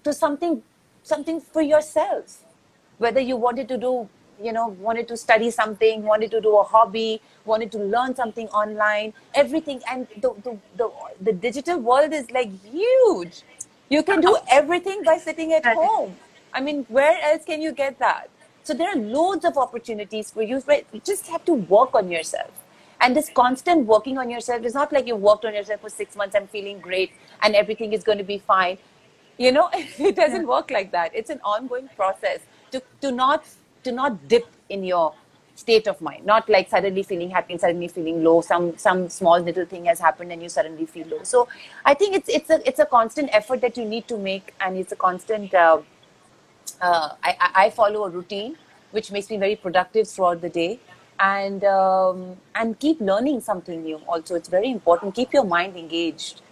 [0.05, 0.63] to something
[1.03, 2.39] something for yourself.
[2.99, 4.09] Whether you wanted to do
[4.41, 8.49] you know wanted to study something wanted to do a hobby wanted to learn something
[8.63, 9.83] online everything.
[9.91, 13.43] And the the, the, the digital world is like huge.
[13.89, 16.17] You can do everything by sitting at home
[16.53, 18.29] i mean where else can you get that?
[18.63, 22.11] So there are loads of opportunities for you but you just have to work on
[22.11, 22.51] yourself.
[23.01, 26.17] And this constant working on yourself is not like you worked on yourself for six
[26.17, 28.79] months i'm feeling great and everything is going to be fine.
[29.39, 29.71] You know
[30.11, 31.13] it doesn't work like that.
[31.15, 32.41] It's an ongoing process
[32.73, 33.45] to, to not
[33.85, 35.15] to not dip in your
[35.61, 36.27] state of mind.
[36.27, 38.41] Not like suddenly feeling happy and suddenly feeling low.
[38.41, 41.23] Some some small little thing has happened and you suddenly feel low.
[41.23, 41.49] So
[41.85, 44.77] i think it's it's a it's a constant effort that you need to make and
[44.77, 45.81] it's a constant uh,
[46.81, 48.57] uh, I, I follow a routine
[48.91, 50.79] which makes me very productive throughout the day
[51.21, 56.43] and um, and keep learning something new also it's very important keep your mind engaged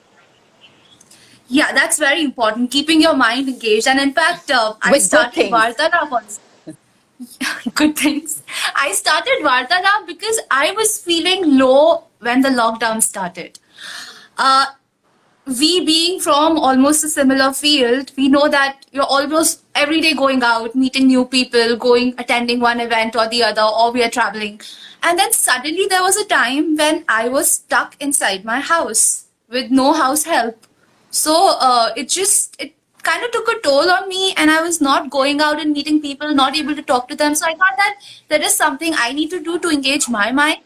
[1.51, 2.71] Yeah, that's very important.
[2.71, 5.51] Keeping your mind engaged, and in fact, uh, I started things.
[5.51, 6.11] Vartalaap
[7.75, 8.43] good things.
[8.77, 13.59] I started Vartalaap because I was feeling low when the lockdown started.
[14.37, 14.67] Uh,
[15.49, 20.43] we being from almost a similar field, we know that you're almost every day going
[20.43, 24.61] out, meeting new people, going, attending one event or the other, or we are traveling.
[25.03, 29.71] And then suddenly there was a time when I was stuck inside my house with
[29.71, 30.67] no house help.
[31.11, 34.81] So uh, it just, it kind of took a toll on me and I was
[34.81, 37.35] not going out and meeting people, not able to talk to them.
[37.35, 40.61] So I thought that there is something I need to do to engage my mind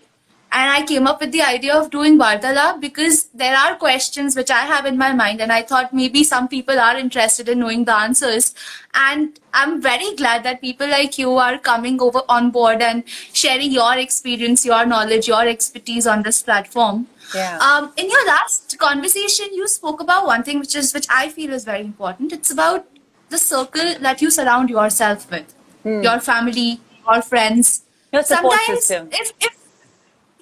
[0.52, 4.50] and I came up with the idea of doing Vartalaap because there are questions which
[4.50, 7.84] I have in my mind, and I thought maybe some people are interested in knowing
[7.86, 8.54] the answers.
[8.92, 13.72] And I'm very glad that people like you are coming over on board and sharing
[13.72, 17.06] your experience, your knowledge, your expertise on this platform.
[17.34, 17.56] Yeah.
[17.58, 21.54] Um, in your last conversation, you spoke about one thing which is which I feel
[21.54, 22.30] is very important.
[22.30, 22.86] It's about
[23.30, 27.78] the circle that you surround yourself with, your family, your friends.
[27.78, 27.88] Hmm.
[28.16, 29.08] Your support Sometimes system.
[29.10, 29.61] if if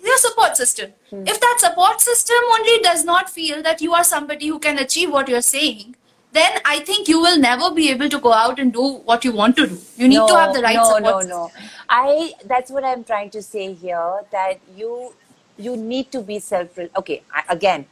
[0.04, 0.92] your support system.
[1.10, 1.24] Hmm.
[1.26, 5.10] If that support system only does not feel that you are somebody who can achieve
[5.12, 5.96] what you're saying,
[6.32, 9.32] then I think you will never be able to go out and do what you
[9.32, 9.78] want to do.
[9.96, 11.36] You need to have the right no, support no, system.
[11.36, 11.50] no.
[11.88, 15.12] I that's what I'm trying to say here that you
[15.56, 17.86] you need to be self okay I, again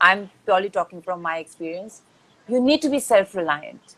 [0.00, 2.02] I'm purely talking from my experience
[2.48, 3.96] you need to be self reliant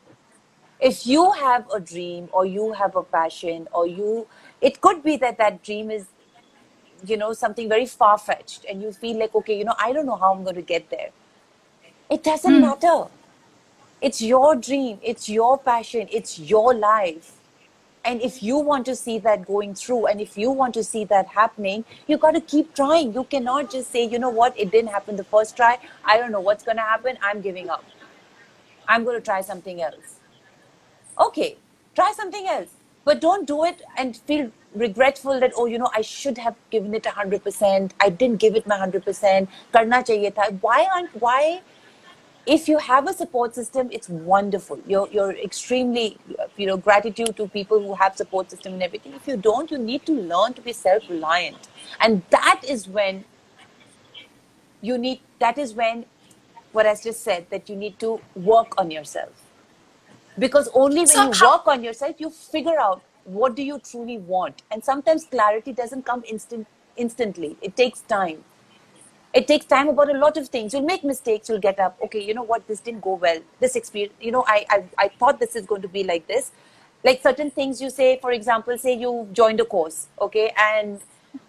[0.80, 4.26] if you have a dream or you have a passion or you
[4.60, 6.06] it could be that that dream is
[7.04, 10.06] you know something very far fetched and you feel like okay you know I don't
[10.06, 11.10] know how I'm going to get there.
[12.10, 12.60] It doesn't hmm.
[12.60, 13.04] matter.
[14.00, 14.98] It's your dream.
[15.02, 16.06] It's your passion.
[16.12, 17.32] It's your life.
[18.04, 21.04] And if you want to see that going through and if you want to see
[21.06, 23.12] that happening you got to keep trying.
[23.12, 24.58] You cannot just say you know what?
[24.58, 25.78] It didn't happen the first try.
[26.04, 27.18] I don't know what's going to happen.
[27.22, 27.84] I'm giving up.
[28.88, 30.20] I'm going to try something else.
[31.18, 31.56] Okay
[31.96, 32.68] try something else
[33.06, 36.94] but don't do it and feel regretful that oh you know i should have given
[36.98, 40.48] it 100% i didn't give it my 100% karna chahiye tha.
[40.66, 41.62] Why aren't why
[42.54, 44.78] if you have a support system it's wonderful.
[44.86, 46.18] You're, you're extremely
[46.56, 49.14] you know gratitude to people who have support system and everything.
[49.14, 51.68] If you don't you need to learn to be self-reliant.
[52.00, 53.24] And that is when
[54.82, 56.04] you need that is when
[56.72, 59.45] what i just said that you need to work on yourself
[60.38, 64.62] because only when you work on yourself you figure out what do you truly want.
[64.70, 67.56] And sometimes clarity doesn't come instant instantly.
[67.60, 68.44] It takes time.
[69.34, 70.72] It takes time about a lot of things.
[70.72, 71.98] You'll make mistakes you'll get up.
[72.04, 72.66] Okay you know what?
[72.68, 73.40] This didn't go well.
[73.60, 76.52] This experience you know I, I i thought this is going to be like this.
[77.04, 80.52] Like certain things you say for example say you joined a course okay?
[80.56, 81.00] And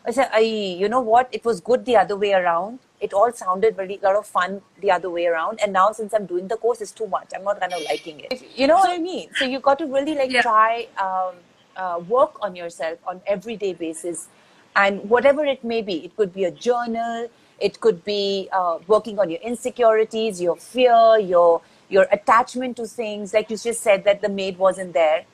[0.06, 1.30] i said I, you know what?
[1.32, 4.92] It was good the other way around it all sounded very lot of fun the
[4.92, 5.60] other way around.
[5.62, 7.32] And now since i'm doing the course it's too much.
[7.36, 8.42] I'm not kind of liking it.
[8.56, 9.30] You know what i mean?
[9.36, 10.42] so you've got to really like Yeah.
[10.42, 11.36] try um,
[11.76, 14.28] uh, work on yourself on everyday basis.
[14.76, 17.30] And whatever it may be it could be a journal
[17.60, 23.34] it could be uh, working on your insecurities your fear your your attachment to things.
[23.34, 25.26] Like you just said that the maid wasn't there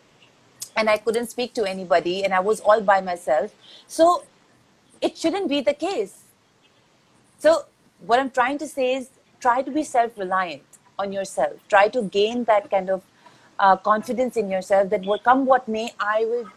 [0.75, 3.53] and i couldn't speak to anybody and i was all by myself.
[3.87, 4.23] So
[5.01, 6.22] it shouldn't be the case
[7.45, 7.53] so
[8.11, 9.09] what i'm trying to say is
[9.45, 13.01] try to be self-reliant on yourself try to gain that kind of
[13.59, 16.51] uh, confidence in yourself that what come what may i will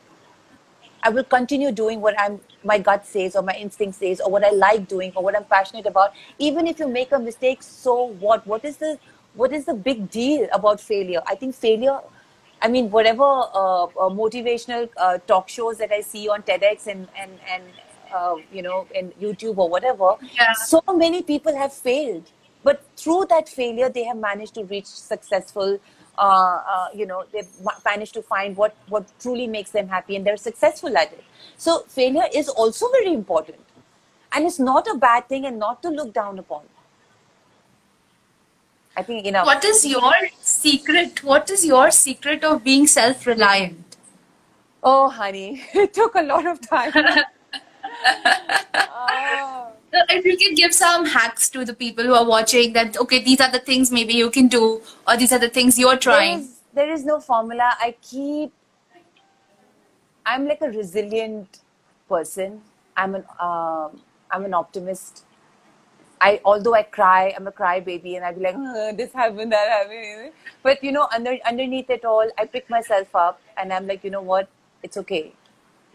[1.06, 4.44] I will continue doing what I'm my gut says or my instinct says or what
[4.44, 6.12] I like doing or what I'm passionate about.
[6.38, 8.44] Even if you make a mistake, so what?
[8.46, 8.98] What is the
[9.34, 11.22] what is the big deal about failure?
[11.26, 12.00] I think failure.
[12.60, 17.06] I mean, whatever uh, uh, motivational uh, talk shows that I see on TEDx and
[17.16, 17.62] and and
[18.14, 20.52] uh, you know in YouTube or whatever, Yeah.
[20.52, 22.30] so many people have failed,
[22.64, 25.78] but through that failure, they have managed to reach successful.
[26.18, 27.48] Uh, uh, you know, they've
[27.84, 31.24] managed to find what what truly makes them happy, and they're successful at it.
[31.56, 33.58] So failure is also very important,
[34.32, 36.62] and it's not a bad thing, and not to look down upon.
[38.96, 39.44] I think you know.
[39.44, 41.22] What is your secret?
[41.22, 43.96] What is your secret of being self-reliant?
[44.82, 46.92] Oh, honey, it took a lot of time.
[48.06, 49.72] Oh.
[49.92, 53.40] If you can give some hacks to the people who are watching, that okay, these
[53.40, 56.40] are the things maybe you can do, or these are the things you're trying.
[56.40, 57.74] is, there is no formula.
[57.80, 58.52] I keep.
[60.24, 61.60] I'm like a resilient
[62.08, 62.60] person.
[62.96, 65.24] I'm an um, I'm an optimist.
[66.20, 69.52] I although I cry, I'm a cry baby, and I'd be like, "Uh, this happened,
[69.52, 70.32] that happened.
[70.62, 74.10] But you know, under underneath it all, I pick myself up, and I'm like, you
[74.10, 74.48] know what?
[74.82, 75.32] It's okay.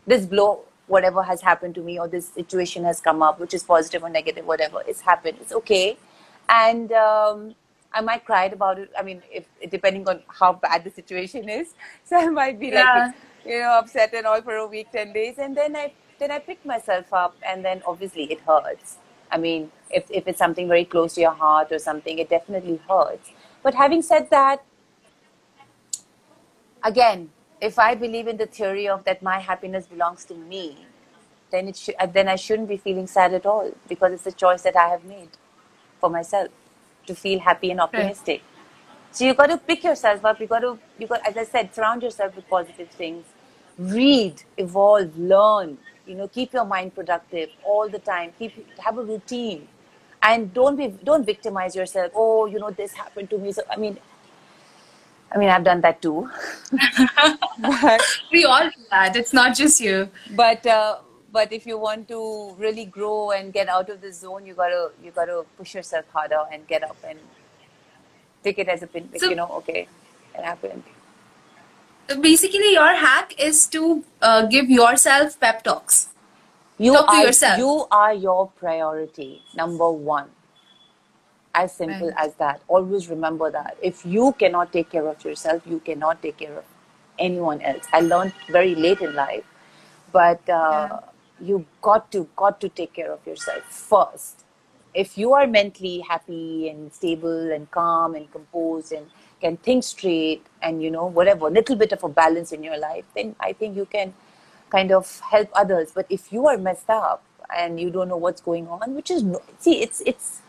[0.07, 3.63] This blow, whatever has happened to me, or this situation has come up, which is
[3.63, 5.37] positive or negative, whatever, it's happened.
[5.41, 5.97] It's okay,
[6.49, 7.55] and um,
[7.93, 8.91] I might cry about it.
[8.97, 11.73] I mean, if depending on how bad the situation is,
[12.03, 13.13] so I might be like,
[13.45, 16.39] you know, upset and all for a week, ten days, and then I then I
[16.39, 18.97] pick myself up, and then obviously it hurts.
[19.31, 22.79] I mean, if if it's something very close to your heart or something, it definitely
[22.87, 23.31] hurts.
[23.63, 24.63] But having said that,
[26.83, 27.29] again,
[27.61, 30.77] if I believe in the theory of that my happiness belongs to me,
[31.51, 34.31] then it should uh, then I shouldn't be feeling sad at all because it's a
[34.31, 35.29] choice that I have made
[35.99, 36.49] for myself
[37.07, 38.41] to feel happy and optimistic.
[39.11, 40.39] So you've got to pick yourself up.
[40.39, 43.25] You got to you got as I said, surround yourself with positive things.
[43.77, 45.77] Read, evolve, learn.
[46.07, 48.33] You know, keep your mind productive all the time.
[48.39, 49.67] Keep have a routine,
[50.23, 52.11] and don't be don't victimize yourself.
[52.15, 53.51] Oh, you know this happened to me.
[53.51, 53.99] So I mean,
[55.33, 56.29] I mean I've done that too.
[57.61, 59.15] but We all do that.
[59.15, 60.09] It's not just you.
[60.35, 60.97] but uh,
[61.31, 64.91] but if you want to really grow and get out of the zone, you gotta
[65.03, 67.17] you gotta push yourself harder and get up and
[68.43, 69.07] take it as a pin.
[69.17, 69.87] So- you know, okay,
[70.35, 70.83] it happened.
[72.19, 76.09] Basically, your hack is to uh, give yourself pep talks.
[76.77, 77.57] You Talk to are yourself.
[77.57, 80.27] you are your priority number one.
[81.53, 82.17] As simple Right.
[82.17, 82.61] as that.
[82.67, 83.77] Always remember that.
[83.81, 86.65] If you cannot take care of yourself, you cannot take care of
[87.19, 87.85] anyone else.
[87.91, 89.43] I learned very late in life,
[90.13, 91.01] but uh,
[91.41, 94.45] you got to got to take care of yourself first.
[94.93, 99.07] If you are mentally happy and stable and calm and composed and
[99.41, 103.05] can think straight and you know whatever little bit of a balance in your life,
[103.15, 104.13] then I think you can
[104.69, 105.91] kind of help others.
[105.93, 109.21] But if you are messed up and you don't know what's going on, which is
[109.23, 110.41] no, see, it's it's.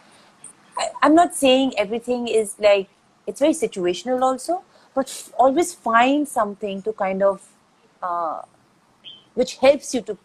[0.78, 2.88] I, I'm not saying everything is like
[3.26, 4.62] it's very situational also,
[4.94, 7.46] but f- always find something to kind of
[8.02, 8.42] uh,
[9.34, 10.18] which helps you to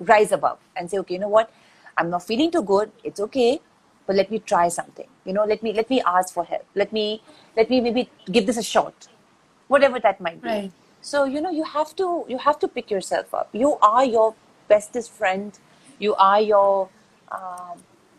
[0.00, 1.50] rise above and say, okay, you know what,
[1.96, 2.90] I'm not feeling too good.
[3.04, 3.60] It's okay,
[4.06, 5.06] but let me try something.
[5.24, 6.66] You know, let me let me ask for help.
[6.74, 7.22] Let me
[7.56, 9.08] let me maybe give this a shot,
[9.68, 10.48] whatever that might be.
[10.48, 10.72] Right.
[11.00, 13.48] So you know, you have to you have to pick yourself up.
[13.52, 14.34] You are your
[14.68, 15.58] bestest friend.
[15.98, 16.88] You are your
[17.30, 17.78] um,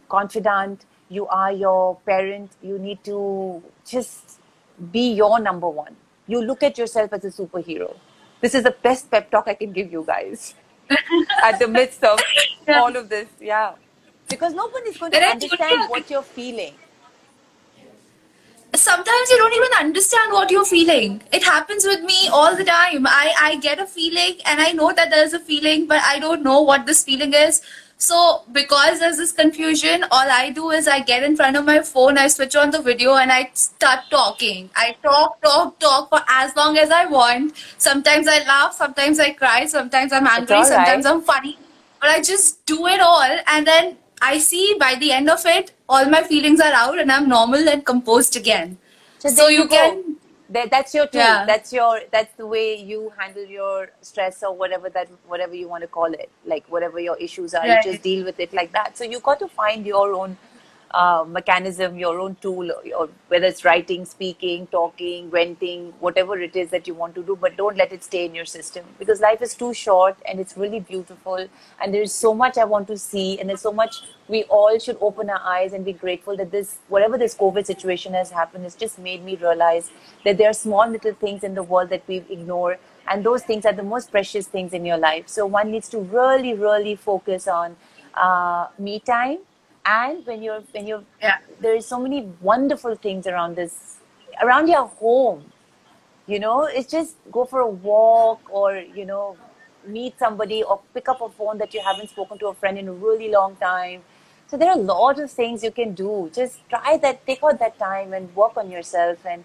[0.10, 0.86] confidant.
[1.10, 4.40] You are your parent, you need to just
[4.92, 5.96] be your number one.
[6.28, 7.96] You look at yourself as a superhero.
[8.42, 10.56] This is the best pep talk I can give you guys
[11.44, 12.20] at the midst of
[12.68, 12.80] Yeah.
[12.82, 13.28] all of this.
[13.40, 13.74] Yeah.
[14.30, 16.74] Because nobody's going to understand what you're feeling.
[18.76, 21.22] sometimes you don't even understand what you're feeling.
[21.32, 23.08] It happens with me all the time.
[23.08, 26.44] I, I get a feeling and I know that there's a feeling, but I don't
[26.44, 27.62] know what this feeling is.
[27.98, 31.80] So, because there's this confusion, all I do is I get in front of my
[31.82, 34.70] phone, I switch on the video, and I start talking.
[34.76, 37.56] I talk, talk, talk for as long as I want.
[37.78, 41.06] Sometimes I laugh, sometimes I cry, sometimes I'm angry, all sometimes.
[41.06, 41.58] I'm funny.
[42.02, 45.72] But I just do it all, and then I see by the end of it,
[45.88, 48.78] all my feelings are out, and I'm normal and composed again.
[49.20, 50.18] So, So there you can-
[50.50, 51.22] That, that's your tool.
[51.22, 51.46] Yeah.
[51.46, 52.02] That's your.
[52.12, 56.14] That's the way you handle your stress or whatever that whatever you want to call
[56.14, 56.30] it.
[56.46, 58.96] Like whatever your issues are, you just deal with it like that.
[58.98, 60.38] So you got to find your own
[61.28, 66.88] mechanism, your own tool, or whether it's writing, speaking, talking, venting, whatever it is that
[66.88, 67.36] you want to do.
[67.36, 70.56] But don't let it stay in your system because life is too short and it's
[70.58, 71.48] really beautiful.
[71.82, 74.78] And there is so much I want to see, and there's so much we all
[74.80, 78.64] should open our eyes and be grateful that this whatever this covid situation has happened
[78.64, 79.92] has just made me realize
[80.24, 83.66] that there are small little things in the world that we ignore and those things
[83.66, 87.48] are the most precious things in your life so one needs to really really focus
[87.48, 87.76] on
[88.16, 89.38] uh, me time
[89.86, 91.38] and when you're when you're Yeah.
[91.60, 93.98] there is so many wonderful things around this
[94.42, 95.46] around your home.
[96.28, 99.38] You know it's just go for a walk or you know
[99.86, 102.88] meet somebody or pick up a phone that you haven't spoken to a friend in
[102.88, 104.02] a really long time.
[104.48, 106.32] So there are a lot of things you can do.
[106.34, 109.44] Just try that take out that time and work on yourself and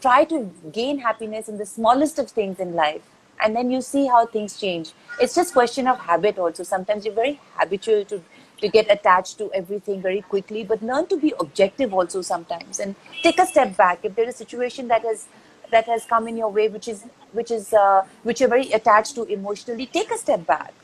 [0.00, 3.02] try to gain happiness in the smallest of things in life.
[3.42, 4.92] And then you see how things change.
[5.20, 6.62] It's just question of habit also.
[6.62, 8.22] Sometimes you're very habitual to
[8.60, 12.94] to get attached to everything very quickly but learn to be objective also sometimes and
[13.22, 14.00] take a step back.
[14.02, 15.26] If there's a situation that has
[15.70, 19.14] that has come in your way which is which is uh, which you're very attached
[19.14, 20.74] to emotionally take a step back.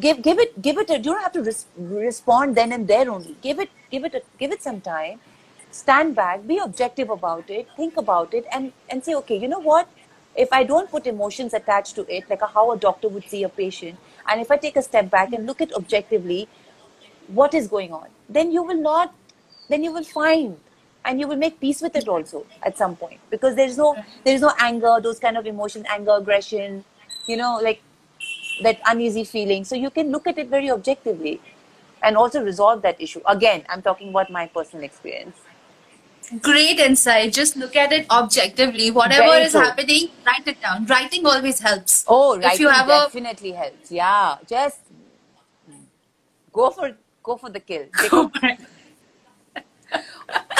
[0.00, 3.10] Give give it give it a, you don't have to res- respond then and there
[3.10, 3.36] only.
[3.42, 5.20] Give it give it a, give it some time.
[5.70, 9.60] Stand back be objective about it think about it and and say okay you know
[9.60, 9.88] what?
[10.42, 13.50] If i don't put emotions attached to it like how a doctor would see a
[13.50, 16.48] patient and if i take a step back and look at objectively
[17.40, 19.14] what is going on then you will not
[19.68, 20.56] then you will find
[21.04, 23.88] and you will make peace with it also at some point because there's no
[24.24, 26.84] there's no anger those kind of emotions anger aggression
[27.26, 27.82] you know like
[28.62, 31.40] that uneasy feeling so you can look at it very objectively
[32.02, 35.36] and also resolve that issue again i'm talking about my personal experience
[36.40, 37.32] Great insight.
[37.34, 38.90] Just look at it objectively.
[38.90, 39.60] Whatever Very is true.
[39.60, 40.86] happening, write it down.
[40.86, 42.04] Writing always helps.
[42.08, 44.78] oh If writing you have a- definitely helps yeah just
[46.52, 48.58] go for go for the kill Take Go a- for it.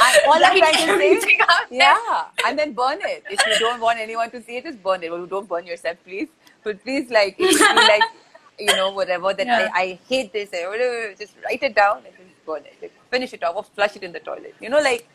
[0.04, 1.38] I, all I'm trying to say,
[1.70, 3.24] yeah, and then burn it.
[3.30, 5.10] If you don't want anyone to see it, just burn it.
[5.10, 6.28] Well, don't burn yourself, please.
[6.62, 8.02] But please, like, if you like,
[8.58, 9.68] you know, whatever that Yeah.
[9.74, 12.74] I, I hate this, I, whatever, just write it down and just burn it.
[12.82, 14.54] Like, finish it off or flush it in the toilet.
[14.60, 15.08] You know, like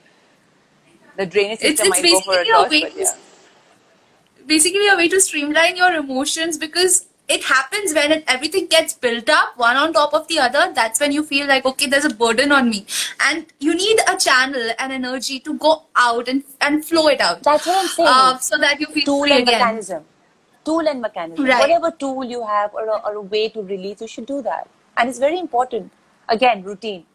[1.17, 4.45] the drainage It's- system it's might go for a basically a toss, way but yeah.
[4.47, 9.29] basically a way to streamline your emotions because it happens when it, everything gets built
[9.29, 12.13] up one on top of the other that's when you feel like okay there's a
[12.21, 12.85] burden on me
[13.29, 17.43] and you need a channel and energy to go out and and flow it out
[17.43, 18.09] That's what I'm saying.
[18.11, 20.05] uh, so that you feel tool free and again mechanism.
[20.65, 21.45] Tool and mechanism.
[21.45, 21.59] Right.
[21.61, 24.67] Whatever tool you have or a, or a way to release, you should do that.
[24.97, 25.91] And it's very important.
[26.27, 27.05] Again, routine.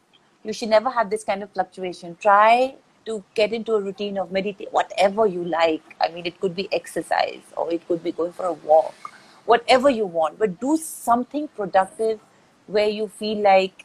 [0.42, 2.16] You should never have this kind of fluctuation.
[2.18, 5.83] Try to get into a routine of meditate, whatever you like.
[6.01, 9.12] I mean, it could be exercise or it could be going for a walk,
[9.44, 10.38] whatever you want.
[10.38, 12.20] But do something productive
[12.66, 13.85] where you feel like,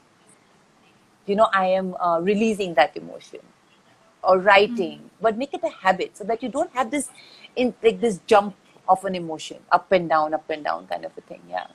[1.25, 3.39] you know, I am uh, releasing that emotion
[4.23, 7.09] or writing, but make it a habit so that you don't have this
[7.55, 8.55] in like this jump
[8.89, 11.41] of an emotion up and down, up and down kind of a thing.
[11.49, 11.67] Yeah.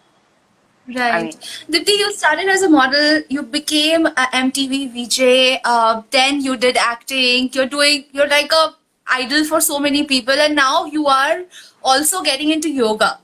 [0.88, 1.14] Right.
[1.14, 1.32] I mean-
[1.70, 6.76] Deepti, you started as a model, you became a MTV VJ, uh, then you did
[6.76, 8.74] acting, you're doing, you're like a
[9.06, 11.42] idol for so many people, and now you are
[11.84, 13.18] also getting into yoga.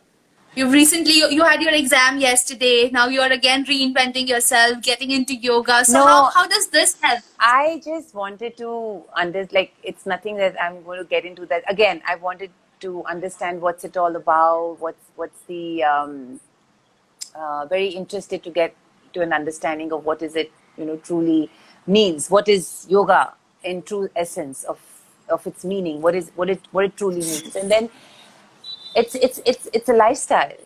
[0.59, 5.85] You've recently, you had your exam yesterday, now you're again reinventing yourself, getting into yoga.
[5.85, 6.05] So, No.
[6.05, 7.21] how, how does this help?
[7.39, 11.63] I just wanted to understand like it's nothing that I'm going to get into that
[11.69, 12.03] again.
[12.09, 12.51] I wanted
[12.81, 14.81] to understand what's it all about.
[14.81, 16.41] What's what's the um,
[17.37, 18.75] uh, very interested to get
[19.13, 21.51] to an understanding of what is it you know truly
[21.87, 22.31] means.
[22.33, 23.33] What is yoga
[23.63, 24.81] in true essence of
[25.29, 26.03] of its meaning?
[26.03, 27.55] What is what it what it truly means?
[27.55, 27.91] And then
[28.95, 30.57] it's it's it's it's a lifestyle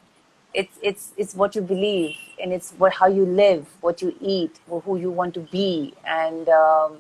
[0.55, 4.59] it's it's it's what you believe and it's what how you live what you eat
[4.69, 6.99] who you want to be and um,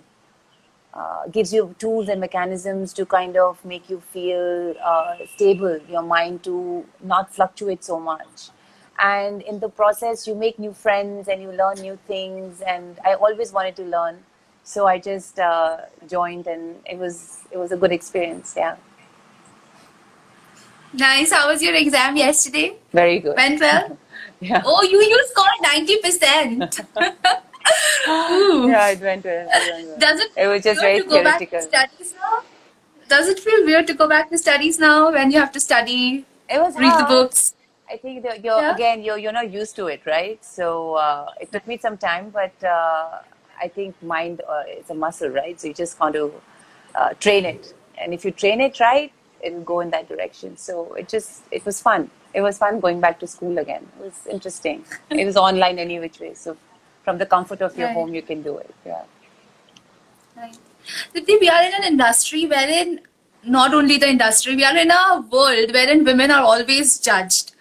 [0.95, 6.03] uh, gives you tools and mechanisms to kind of make you feel uh, stable, your
[6.03, 8.51] mind to not fluctuate so much.
[8.99, 12.61] And in the process, you make new friends and you learn new things.
[12.61, 14.19] And I always wanted to learn,
[14.65, 18.55] so I just uh, joined, and it was it was a good experience.
[18.55, 18.77] Yeah,
[20.93, 21.33] Nice.
[21.33, 22.77] How was your exam yesterday?
[22.93, 23.37] very good.
[23.37, 23.99] Went well?
[24.41, 26.85] yeah, Oh, you you scored 90%.
[28.09, 28.69] Ooh.
[28.69, 29.49] yeah, it went well.
[29.49, 29.99] It, went well.
[29.99, 32.43] Does it It was just very to go back to studies now?
[33.09, 36.25] Does it feel weird to go back to studies now when you have to study,
[36.49, 37.55] It was read the books?
[37.91, 38.75] I think that you're Yeah.
[38.75, 40.45] again you're you're not used to it, right?
[40.45, 43.19] So uh, it took me some time, but uh,
[43.61, 45.61] I think mind uh, is a muscle, right?
[45.61, 46.33] So you just got to
[46.95, 49.13] uh, train it, and if you train it right,
[49.43, 50.57] it'll go in that direction.
[50.57, 52.11] So it just it was fun.
[52.35, 53.87] It was fun going back to school again.
[53.99, 54.85] It was interesting.
[55.11, 56.57] it was online any which way, so
[57.05, 57.95] from the comfort of your Right.
[57.95, 58.75] home, you can do it.
[58.87, 59.03] Yeah.
[60.37, 60.57] Right.
[61.41, 63.01] We are in an industry wherein
[63.45, 67.53] not only the industry, we are in a world wherein women are always judged.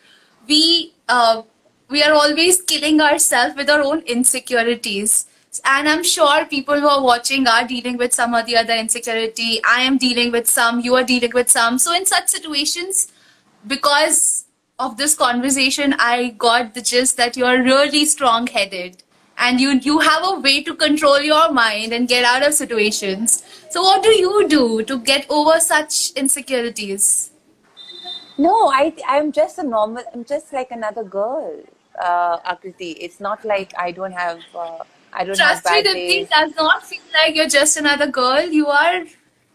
[0.47, 1.41] We uh,
[1.89, 5.25] we are always killing ourselves with our own insecurities.
[5.59, 9.61] And I'm sure people who are watching are dealing with some or the other insecurity.
[9.65, 11.77] I am dealing with some, you are dealing with some.
[11.77, 13.11] So in such situations,
[13.67, 14.45] because
[14.79, 19.03] of this conversation, I got the gist that you're really strong headed
[19.37, 23.43] and you you have a way to control your mind and get out of situations.
[23.69, 27.31] So what do you do to get over such insecurities?
[28.37, 30.03] No, I I'm just a normal.
[30.13, 31.61] I'm just like another girl,
[32.01, 32.95] uh, Akriti.
[32.99, 34.79] It's not like I don't have uh,
[35.13, 38.41] I don't Trust me, Deepti, does not feel like you're just another girl.
[38.41, 39.03] You are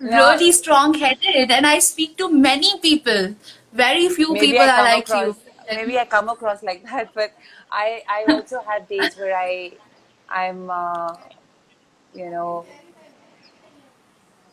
[0.00, 0.36] No.
[0.36, 3.34] really strong headed and I speak to many people.
[3.72, 5.36] Very few Maybe people are like across, you.
[5.70, 7.32] Maybe I come across like that, but
[7.70, 9.72] I I also have days where I
[10.28, 11.16] I'm uh,
[12.14, 12.66] you know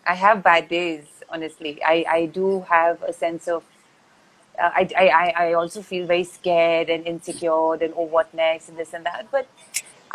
[0.05, 1.05] I have bad days.
[1.29, 3.63] Honestly, I I do have a sense of
[4.59, 8.69] uh, I, I, I I also feel very scared and insecure and oh what next
[8.69, 9.47] and this and that but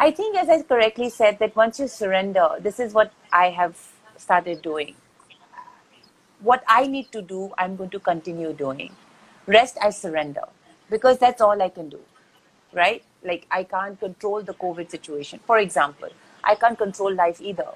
[0.01, 3.77] I think, as I correctly said, that once you surrender, this is what I have
[4.17, 4.95] started doing.
[6.41, 8.93] What I need to do, I'm going to continue doing.
[9.47, 10.45] Rest, I surrender
[10.89, 11.99] because that's all I can do,
[12.73, 13.03] right?
[13.25, 15.41] Like, I can't control the COVID situation.
[15.45, 16.11] For example,
[16.45, 17.67] I can't control life either.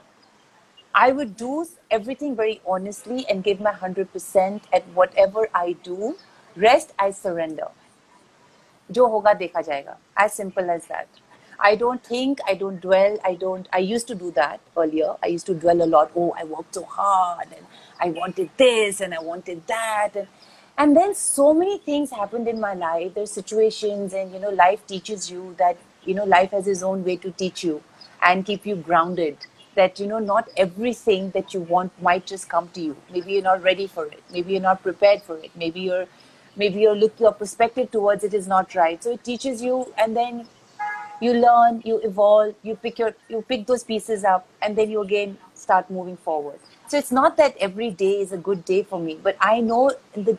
[0.95, 6.17] I would do everything very honestly and give my 100% at whatever I do.
[6.55, 7.69] Rest, I surrender.
[8.93, 9.97] Jo hoga, dekha jayega.
[10.17, 11.09] As simple as that.
[11.63, 13.69] I don't think, I don't dwell, I don't.
[13.73, 15.15] I used to do that earlier.
[15.23, 16.11] I used to dwell a lot.
[16.17, 17.67] Oh, I worked so hard and
[18.01, 20.11] I wanted this and I wanted that.
[20.17, 20.27] And,
[20.77, 23.15] and then so many things happened in my life.
[23.15, 27.05] There's situations, and you know, life teaches you that, you know, life has its own
[27.05, 27.83] way to teach you
[28.21, 29.37] and keep you grounded
[29.75, 33.43] that you know not everything that you want might just come to you maybe you're
[33.43, 36.07] not ready for it maybe you're not prepared for it maybe you're
[36.57, 40.15] maybe your look your perspective towards it is not right so it teaches you and
[40.15, 40.47] then
[41.23, 45.03] you learn you evolve you pick your you pick those pieces up and then you
[45.03, 46.59] again start moving forward
[46.89, 49.93] so it's not that every day is a good day for me but i know
[50.17, 50.39] in the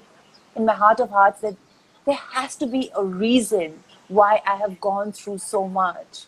[0.56, 1.58] in my heart of hearts that
[2.06, 3.80] there has to be a reason
[4.10, 6.26] why i have gone through so much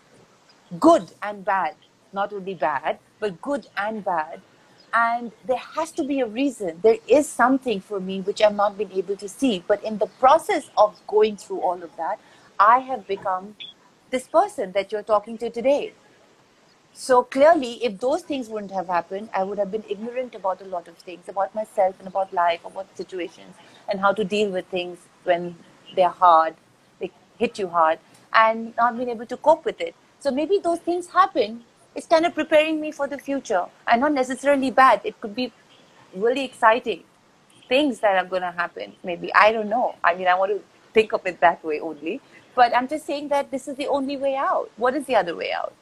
[0.79, 1.75] good and bad,
[2.13, 4.41] not only bad, but good and bad.
[4.93, 6.79] And there has to be a reason.
[6.83, 9.63] There is something for me which I've not been able to see.
[9.67, 12.19] But in the process of going through all of that,
[12.59, 13.55] I have become
[14.15, 15.93] this person that you're talking to today.
[17.05, 20.67] So clearly, if those things wouldn't have happened, I would have been ignorant about a
[20.75, 23.55] lot of things, about myself and about life, about situations,
[23.89, 25.57] and how to deal with things when
[25.97, 26.55] they're hard,
[27.01, 27.99] they hit you hard,
[28.43, 29.95] and not being able to cope with it.
[30.19, 31.65] So maybe those things happen.
[31.93, 35.01] It's kind of preparing me for the future, and not necessarily bad.
[35.03, 35.51] It could be
[36.27, 37.03] really exciting
[37.67, 38.95] things that are going to happen.
[39.03, 39.95] Maybe I don't know.
[40.03, 40.61] I mean, I want to
[40.93, 42.21] think of it that way only.
[42.55, 44.69] But I'm just saying that this is the only way out.
[44.77, 45.73] What is the other way out?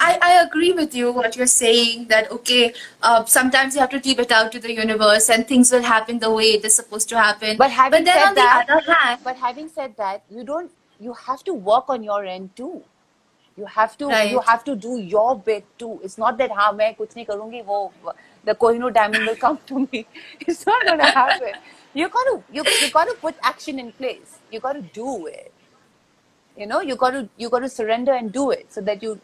[0.00, 4.00] I, I agree with you what you're saying that okay uh, sometimes you have to
[4.04, 7.08] leave it out to the universe and things will happen the way it is supposed
[7.08, 11.12] to happen but having but said that, hand, but having said that you don't you
[11.14, 12.82] have to work on your end too
[13.56, 14.30] you have to right.
[14.30, 17.64] you have to do your bit too it's not that ha main kuch nahi karungi
[17.72, 17.80] wo
[18.44, 20.06] the kohinoor diamond will come to me
[20.46, 21.52] it's not going to happen
[21.98, 24.38] you gotta you you gotta put action in place.
[24.52, 25.52] You gotta do it.
[26.56, 29.20] You know you gotta you gotta surrender and do it so that you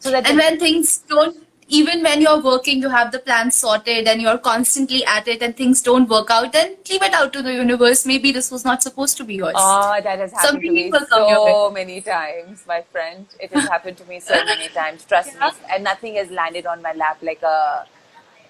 [0.00, 1.36] so that and when things don't
[1.68, 5.56] even when you're working you have the plan sorted and you're constantly at it and
[5.56, 8.82] things don't work out then leave it out to the universe maybe this was not
[8.82, 13.26] supposed to be yours Oh, that has happened to me so many times, my friend.
[13.40, 15.04] It has happened to me so many times.
[15.04, 15.50] Trust Yeah.
[15.50, 17.86] me, and nothing has landed on my lap like a,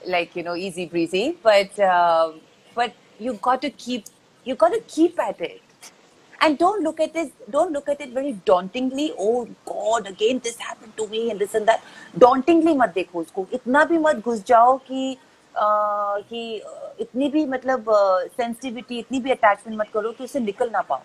[0.06, 1.36] like you know, easy breezy.
[1.42, 2.32] But uh,
[2.74, 4.04] but you got to keep,
[4.46, 5.60] you got to keep at it,
[6.40, 7.32] and don't look at it.
[7.50, 9.12] Don't look at it very dauntingly.
[9.18, 11.82] Oh God, again this happened to me and this and that.
[12.18, 13.46] Dauntingly मत देखो उसको.
[13.52, 15.16] इतना भी मत घुस जाओ कि
[15.54, 17.84] uh, कि uh, इतनी भी मतलब
[18.36, 21.02] सेंसिटिविटी इतनी भी अटैचमेंट मत करो कि उससे निकल ना पाओ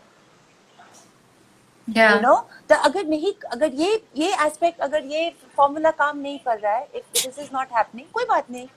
[1.88, 2.36] yeah यू नो
[2.70, 6.88] तो अगर नहीं अगर ये ये एस्पेक्ट अगर ये फॉर्मूला काम नहीं कर रहा है
[6.96, 8.68] if this is not happening कोई बात नहीं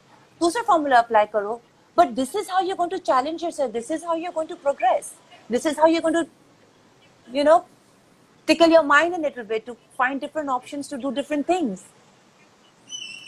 [0.43, 1.61] दूसरा फॉर्मूला अप्लाई करो।
[1.97, 4.57] But this is how you going to challenge yourself this is how you going to
[4.63, 5.13] progress
[5.51, 7.59] this is how you going to you know
[8.49, 11.85] tickle your mind in little bit to find different options to do different things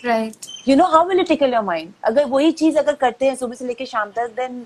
[0.04, 3.36] right you know how will you tickle your mind अगर वही चीज़ अगर करते हैं
[3.36, 4.64] सुबह से लेकर शाम तक then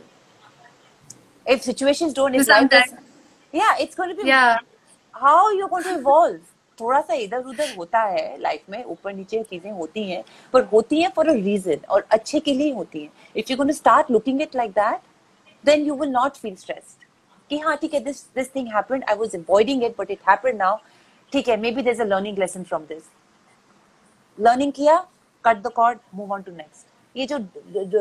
[1.46, 2.98] if situations don't if like that
[3.54, 4.40] या इट्स गोइंग टू बी या
[5.14, 6.40] how you going to evolve
[6.80, 10.22] थोड़ा सा इधर उधर होता है लाइफ में ऊपर नीचे चीज़ें होती हैं
[10.54, 14.10] पर होती हैं फॉर अ रीजन और अच्छे के लिए होती हैं। If you start
[14.10, 15.00] looking it like that
[15.64, 17.06] then you will not feel stressed
[17.50, 20.58] कि हाँ ठीक है this this thing happened I was avoiding it but it happened
[20.58, 20.76] now
[21.32, 23.10] ठीक है maybe there is a learning lesson from this
[24.38, 24.98] learning किया
[25.44, 27.38] cut the cord move on to next ये जो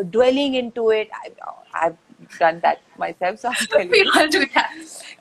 [0.05, 1.29] dwelling into it I,
[1.73, 1.95] I've
[2.38, 4.72] done that myself so I'm telling we you all do that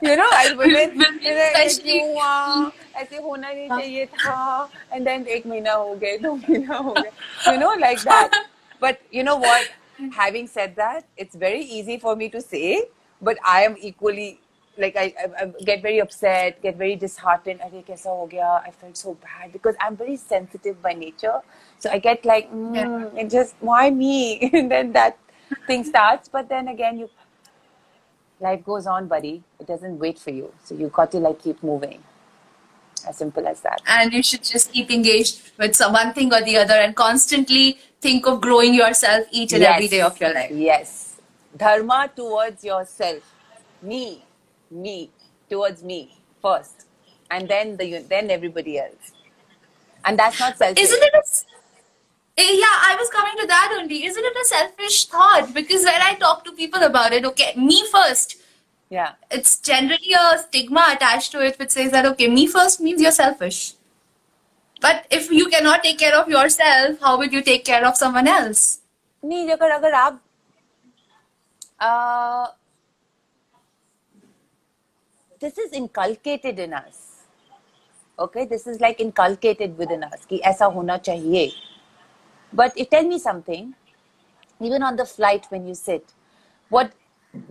[0.01, 4.69] you know I women Women you know, especially- क्यों हुआ ऐसे होना नहीं चाहिए था
[4.93, 7.11] and then एक महीना हो गए दो महीना हो गए
[7.47, 8.37] you know like that
[8.85, 9.67] but you know what
[10.19, 12.83] having said that it's very easy for me to say
[13.21, 14.29] but I am equally
[14.77, 18.71] like I, I, I get very upset get very disheartened अरे कैसा हो गया I
[18.83, 21.35] felt so bad because I'm very sensitive by nature
[21.79, 24.13] so I get like mm, it just why me
[24.53, 25.17] and then that
[25.66, 27.08] thing starts but then again you
[28.40, 29.42] life goes on buddy.
[29.60, 30.52] It doesn't wait for you.
[30.64, 32.02] So you got to like keep moving.
[33.06, 33.80] As simple as that.
[33.86, 37.78] And you should just keep engaged with some one thing or the other and constantly
[38.00, 40.50] think of growing yourself each and every day of your life.
[40.50, 41.16] Yes.
[41.56, 43.22] Dharma towards yourself.
[43.80, 44.24] Me.
[44.70, 45.10] Me.
[45.48, 46.18] Towards me.
[46.42, 46.86] First.
[47.30, 49.12] And then the then everybody else.
[50.04, 50.82] And that's not selfish.
[50.82, 51.22] Isn't it a
[52.37, 56.13] yeah i was coming to that only isn't it a selfish thought because when i
[56.15, 58.37] talk to people about it okay me first
[58.89, 63.01] yeah it's generally a stigma attached to it which says that okay me first means
[63.01, 63.73] you're selfish
[64.81, 68.27] but if you cannot take care of yourself how will you take care of someone
[68.27, 68.77] else
[69.23, 70.19] नहीं अगर अगर आप
[71.87, 72.47] uh,
[75.39, 76.97] this is inculcated in us
[78.19, 81.51] okay this is like inculcated within us कि ऐसा होना चाहिए
[82.55, 83.73] but it tell me something
[84.59, 86.13] even on the flight when you sit
[86.69, 86.91] what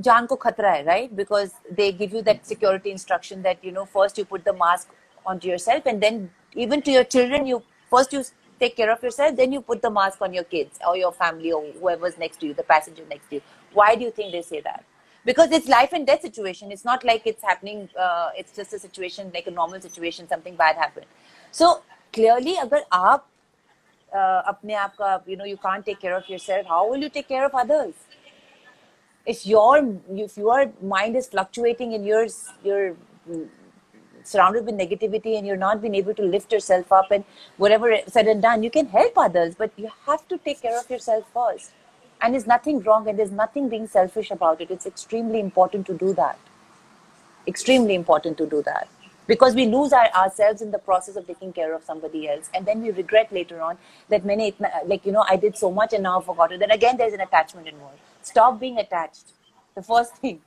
[0.07, 3.85] जान को खतरा है right because they give you that security instruction that you know
[3.85, 4.89] first you put the mask
[5.27, 7.63] onto yourself and then even to your children you
[7.95, 8.23] first you
[8.61, 11.53] take care of yourself then you put the mask on your kids or your family
[11.53, 13.43] or whoever's next to you the passenger next to you
[13.73, 14.85] why do you think they say that
[15.25, 18.79] because it's life and death situation it's not like it's happening uh, it's just a
[18.79, 21.07] situation like a normal situation something bad happened
[21.51, 23.34] so clearly अगर आप uh,
[24.15, 27.29] अपने आप का you know you can't take care of yourself how will you take
[27.29, 27.95] care of others
[29.27, 29.97] if your
[30.27, 32.27] if your mind is fluctuating and you're
[32.65, 32.97] you're
[33.31, 33.49] mm,
[34.25, 37.25] surrounded with negativity and you're not being able to lift yourself up and
[37.57, 40.91] whatever said and done you can help others but you have to take care of
[40.91, 41.73] yourself first
[42.21, 45.95] and there's nothing wrong and there's nothing being selfish about it it's extremely important to
[45.95, 46.39] do that
[47.47, 48.89] extremely important to do that
[49.28, 52.50] because we lose our, ourselves in the process of taking care of somebody else.
[52.54, 53.78] And then we regret later on
[54.10, 54.54] that many
[54.86, 57.14] like you know i did so much and now i forgot it then again there's
[57.14, 58.00] an attachment involved.
[58.22, 59.34] Stop being attached.
[59.76, 60.42] The first thing.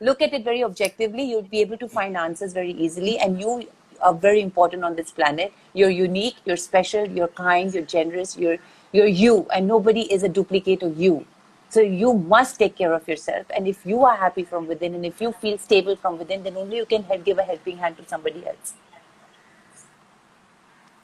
[0.00, 1.22] Look at it very objectively.
[1.22, 3.18] You'll be able to find answers very easily.
[3.18, 3.68] And you
[4.00, 5.52] are very important on this planet.
[5.74, 6.36] You're unique.
[6.44, 7.06] You're special.
[7.06, 7.72] You're kind.
[7.72, 8.36] You're generous.
[8.36, 8.58] You're
[8.90, 9.46] you're you.
[9.54, 11.24] And nobody is a duplicate of you
[11.72, 15.06] so you must take care of yourself and if you are happy from within and
[15.06, 17.96] if you feel stable from within then only you can help, give a helping hand
[17.96, 18.74] to somebody else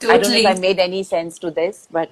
[0.02, 2.10] i don't know if i made any sense to this but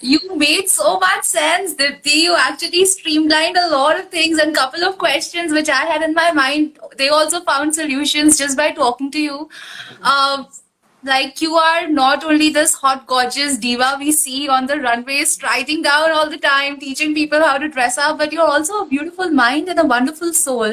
[0.00, 2.14] you made so much sense, Deepti.
[2.22, 6.14] You actually streamlined a lot of things and couple of questions which I had in
[6.14, 6.78] my mind.
[6.96, 9.48] They also found solutions just by talking to you.
[10.02, 10.48] Um,
[11.02, 15.82] like you are not only this hot, gorgeous diva we see on the runway, striding
[15.82, 19.30] down all the time, teaching people how to dress up, but you're also a beautiful
[19.30, 20.64] mind and a wonderful soul.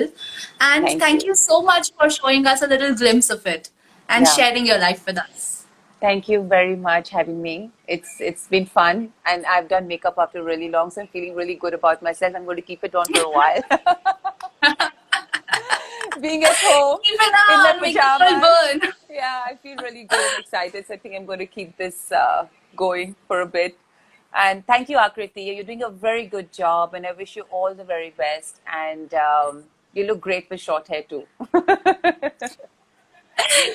[0.59, 1.29] And Thank thank, you.
[1.29, 1.35] you.
[1.35, 3.69] so much for showing us a little glimpse of it
[4.09, 4.31] and Yeah.
[4.31, 5.65] sharing your life with us.
[6.01, 7.71] Thank you very much having me.
[7.87, 11.55] It's it's been fun, and I've done makeup after really long, so I'm feeling really
[11.55, 12.35] good about myself.
[12.35, 13.63] I'm going to keep it on for a while.
[16.21, 18.93] Being at home Keep it in on, make it pajamas.
[19.17, 20.85] Yeah, I feel really good and excited.
[20.87, 22.45] So I think I'm going to keep this uh,
[22.75, 23.75] going for a bit.
[24.31, 25.55] And thank you, Akriti.
[25.55, 28.59] You're doing a very good job, and I wish you all the very best.
[28.71, 29.63] And um,
[29.93, 31.23] you look great with short hair too.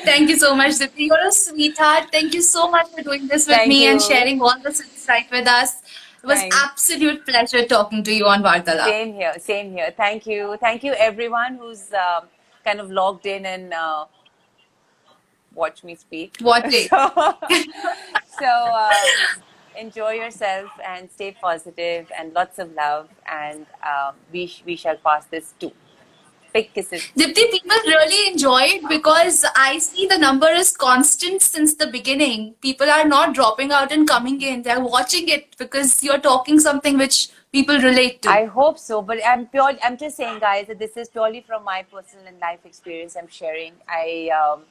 [0.05, 1.07] Thank you so much, Deepti.
[1.09, 2.13] You're a sweetheart.
[2.13, 5.29] Thank you so much for doing this with Thank me and sharing all this insight
[5.33, 5.83] with us.
[6.23, 6.57] It was Thanks.
[6.63, 8.85] absolute pleasure talking to you on Vartalaap.
[8.85, 9.93] Same here, same here.
[9.97, 10.57] Thank you.
[10.61, 12.29] Thank you, everyone who's um,
[12.65, 14.05] kind of logged in and uh,
[15.55, 16.37] watch me speak.
[16.41, 16.89] What day?
[16.93, 17.35] So,
[18.39, 18.91] so uh,
[19.77, 23.09] enjoy yourself and stay positive and lots of love.
[23.27, 25.73] And um, we, sh- we shall pass this too.
[26.53, 27.03] Big kisses.
[27.17, 32.55] Deepti, people really enjoy it because I see the number is constant since the beginning.
[32.61, 34.61] People are not dropping out and coming in.
[34.63, 38.31] They're watching it because you're talking something which people relate to.
[38.31, 39.73] I hope so, but I'm pure.
[39.83, 43.17] I'm just saying, guys, that this is purely from my personal and life experience.
[43.17, 43.73] I'm sharing.
[43.89, 44.65] I um,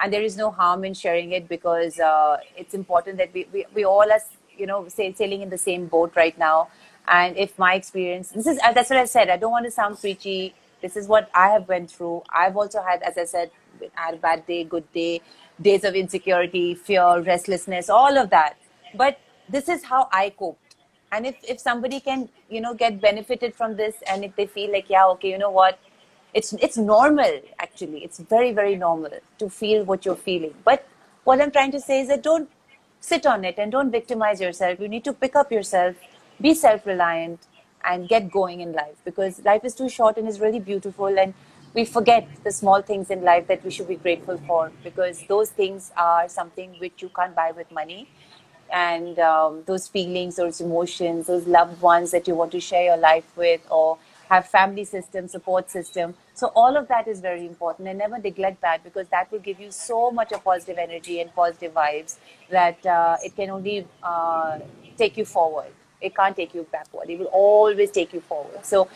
[0.00, 3.66] and there is no harm in sharing it because uh, it's important that we, we
[3.74, 4.20] we all are
[4.56, 6.68] you know sailing in the same boat right now.
[7.08, 9.30] And if my experience, this is uh, that's what I said.
[9.30, 10.54] I don't want to sound preachy.
[10.82, 12.22] This is what I have went through.
[12.34, 13.50] I've also had, as I said,
[13.94, 15.20] had a bad day, good day,
[15.60, 18.56] days of insecurity, fear, restlessness, all of that.
[18.94, 19.18] But
[19.48, 20.66] this is how I coped
[21.12, 24.72] and if if somebody can you know get benefited from this and if they feel
[24.72, 25.78] like yeah okay you know what
[26.40, 28.04] it's it's normal actually.
[28.04, 30.54] It's very very normal to feel what you're feeling.
[30.64, 30.86] But
[31.28, 32.48] what i'm trying to say is that don't
[33.00, 34.84] sit on it and don't victimize yourself.
[34.86, 35.96] You need to pick up yourself
[36.40, 37.40] be self-reliant
[37.84, 38.96] and get going in life.
[39.04, 41.34] Because life is too short and is really beautiful and
[41.74, 44.72] we forget the small things in life that we should be grateful for.
[44.82, 48.08] Because those things are something which you can't buy with money.
[48.72, 52.96] And um, those feelings, those emotions, those loved ones that you want to share your
[52.96, 56.14] life with, or have family system, support system.
[56.34, 59.60] So all of that is very important, and never neglect that because that will give
[59.60, 62.16] you so much of positive energy and positive vibes
[62.50, 64.58] that uh, it can only uh,
[64.98, 65.72] take you forward.
[66.00, 67.08] It can't take you backward.
[67.08, 68.64] It will always take you forward.
[68.66, 68.88] So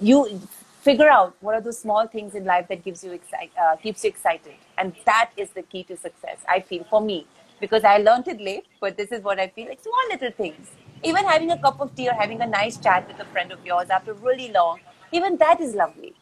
[0.00, 0.40] you
[0.80, 4.02] figure out what are those small things in life that gives you excite, uh, keeps
[4.04, 6.38] you excited, and that is the key to success.
[6.48, 7.26] I feel for me
[7.60, 10.68] because I learned it late, but this is what I feel like small little things.
[11.02, 13.64] Even having a cup of tea or having a nice chat with a friend of
[13.66, 14.78] yours after really long,
[15.10, 16.14] even that is lovely.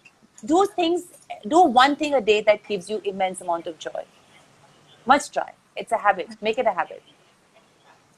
[0.44, 1.04] Do things,
[1.46, 4.04] do one thing a day that gives you immense amount of joy.
[5.06, 5.52] Must try.
[5.76, 6.28] It's a habit.
[6.40, 7.02] Make it a habit.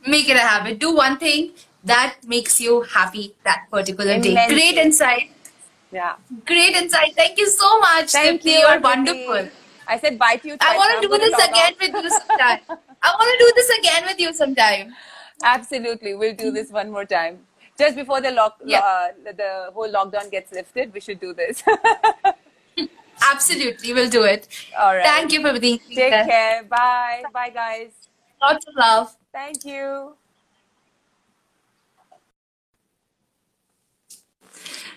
[0.06, 0.78] Make it a habit.
[0.78, 1.52] Do one thing
[1.84, 4.32] that makes you happy that particular day.
[4.32, 4.54] Immensely.
[4.54, 5.30] Great insight.
[5.90, 6.14] Yeah.
[6.46, 7.14] Great insight.
[7.14, 8.12] Thank you so much.
[8.12, 8.46] Thank Deepti.
[8.46, 8.58] you.
[8.58, 9.48] You're wonderful.
[9.86, 10.56] I said bye to you.
[10.60, 12.60] I want to do this again with you sometime.
[13.02, 14.94] I want to do this again with you sometime.
[15.42, 17.40] Absolutely, we'll do this one more time.
[17.78, 21.62] Just before the lock, uh, the, whole lockdown gets lifted, we should do this.
[23.32, 24.48] Absolutely, we'll do it.
[24.78, 25.04] All right.
[25.04, 26.64] Thank you for being Take care.
[26.64, 27.22] Bye.
[27.32, 27.90] Bye, guys.
[28.40, 29.16] Lots of love.
[29.32, 30.14] Thank you.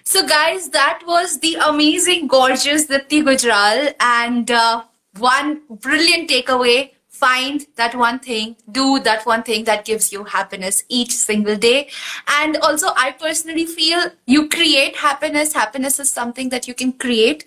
[0.04, 3.94] So, guys, that was the amazing, gorgeous Deepti Gujral.
[4.00, 4.84] And uh,
[5.18, 10.84] one brilliant takeaway find that one thing, do that one thing that gives you happiness
[10.90, 11.90] each single day.
[12.40, 15.54] And also, I personally feel you create happiness.
[15.54, 17.46] Happiness is something that you can create.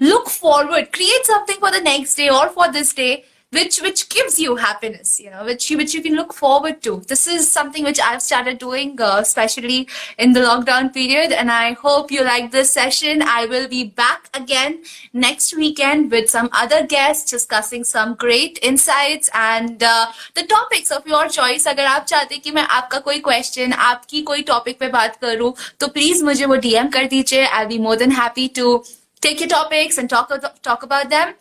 [0.00, 4.39] Look forward, create something for the next day or for this day which which gives
[4.39, 7.83] you happiness you know which you which you can look forward to this is something
[7.83, 9.87] which i've started doing uh, especially
[10.19, 14.29] in the lockdown period and i hope you like this session i will be back
[14.35, 14.77] again
[15.13, 20.05] next weekend with some other guests discussing some great insights and uh,
[20.35, 24.21] the topics of your choice अगर आप चाहते हैं कि मैं आपका कोई question आपकी
[24.29, 27.95] कोई टॉपिक पे बात करूं तो प्लीज मुझे वो डीएम कर दीजिए आई be more
[27.97, 28.77] than happy to
[29.23, 30.29] take your topics and talk
[30.67, 31.33] talk about them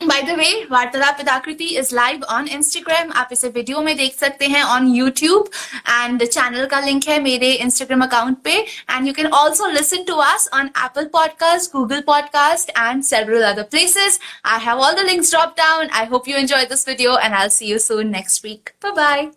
[0.00, 4.14] By the way वार्तालाप विद आकृति इज़ लाइव ऑन इंस्टाग्राम आप इसे वीडियो में देख
[4.14, 5.48] सकते हैं ऑन यूट्यूब
[5.88, 8.54] एंड चैनल का लिंक है मेरे इंस्टाग्राम अकाउंट पे.
[8.90, 13.62] And you can also listen to us on Apple podcast Google podcast and several other
[13.64, 17.34] places I have all the links drop down I hope you enjoy this video and
[17.34, 19.30] I see you soon next week bye bye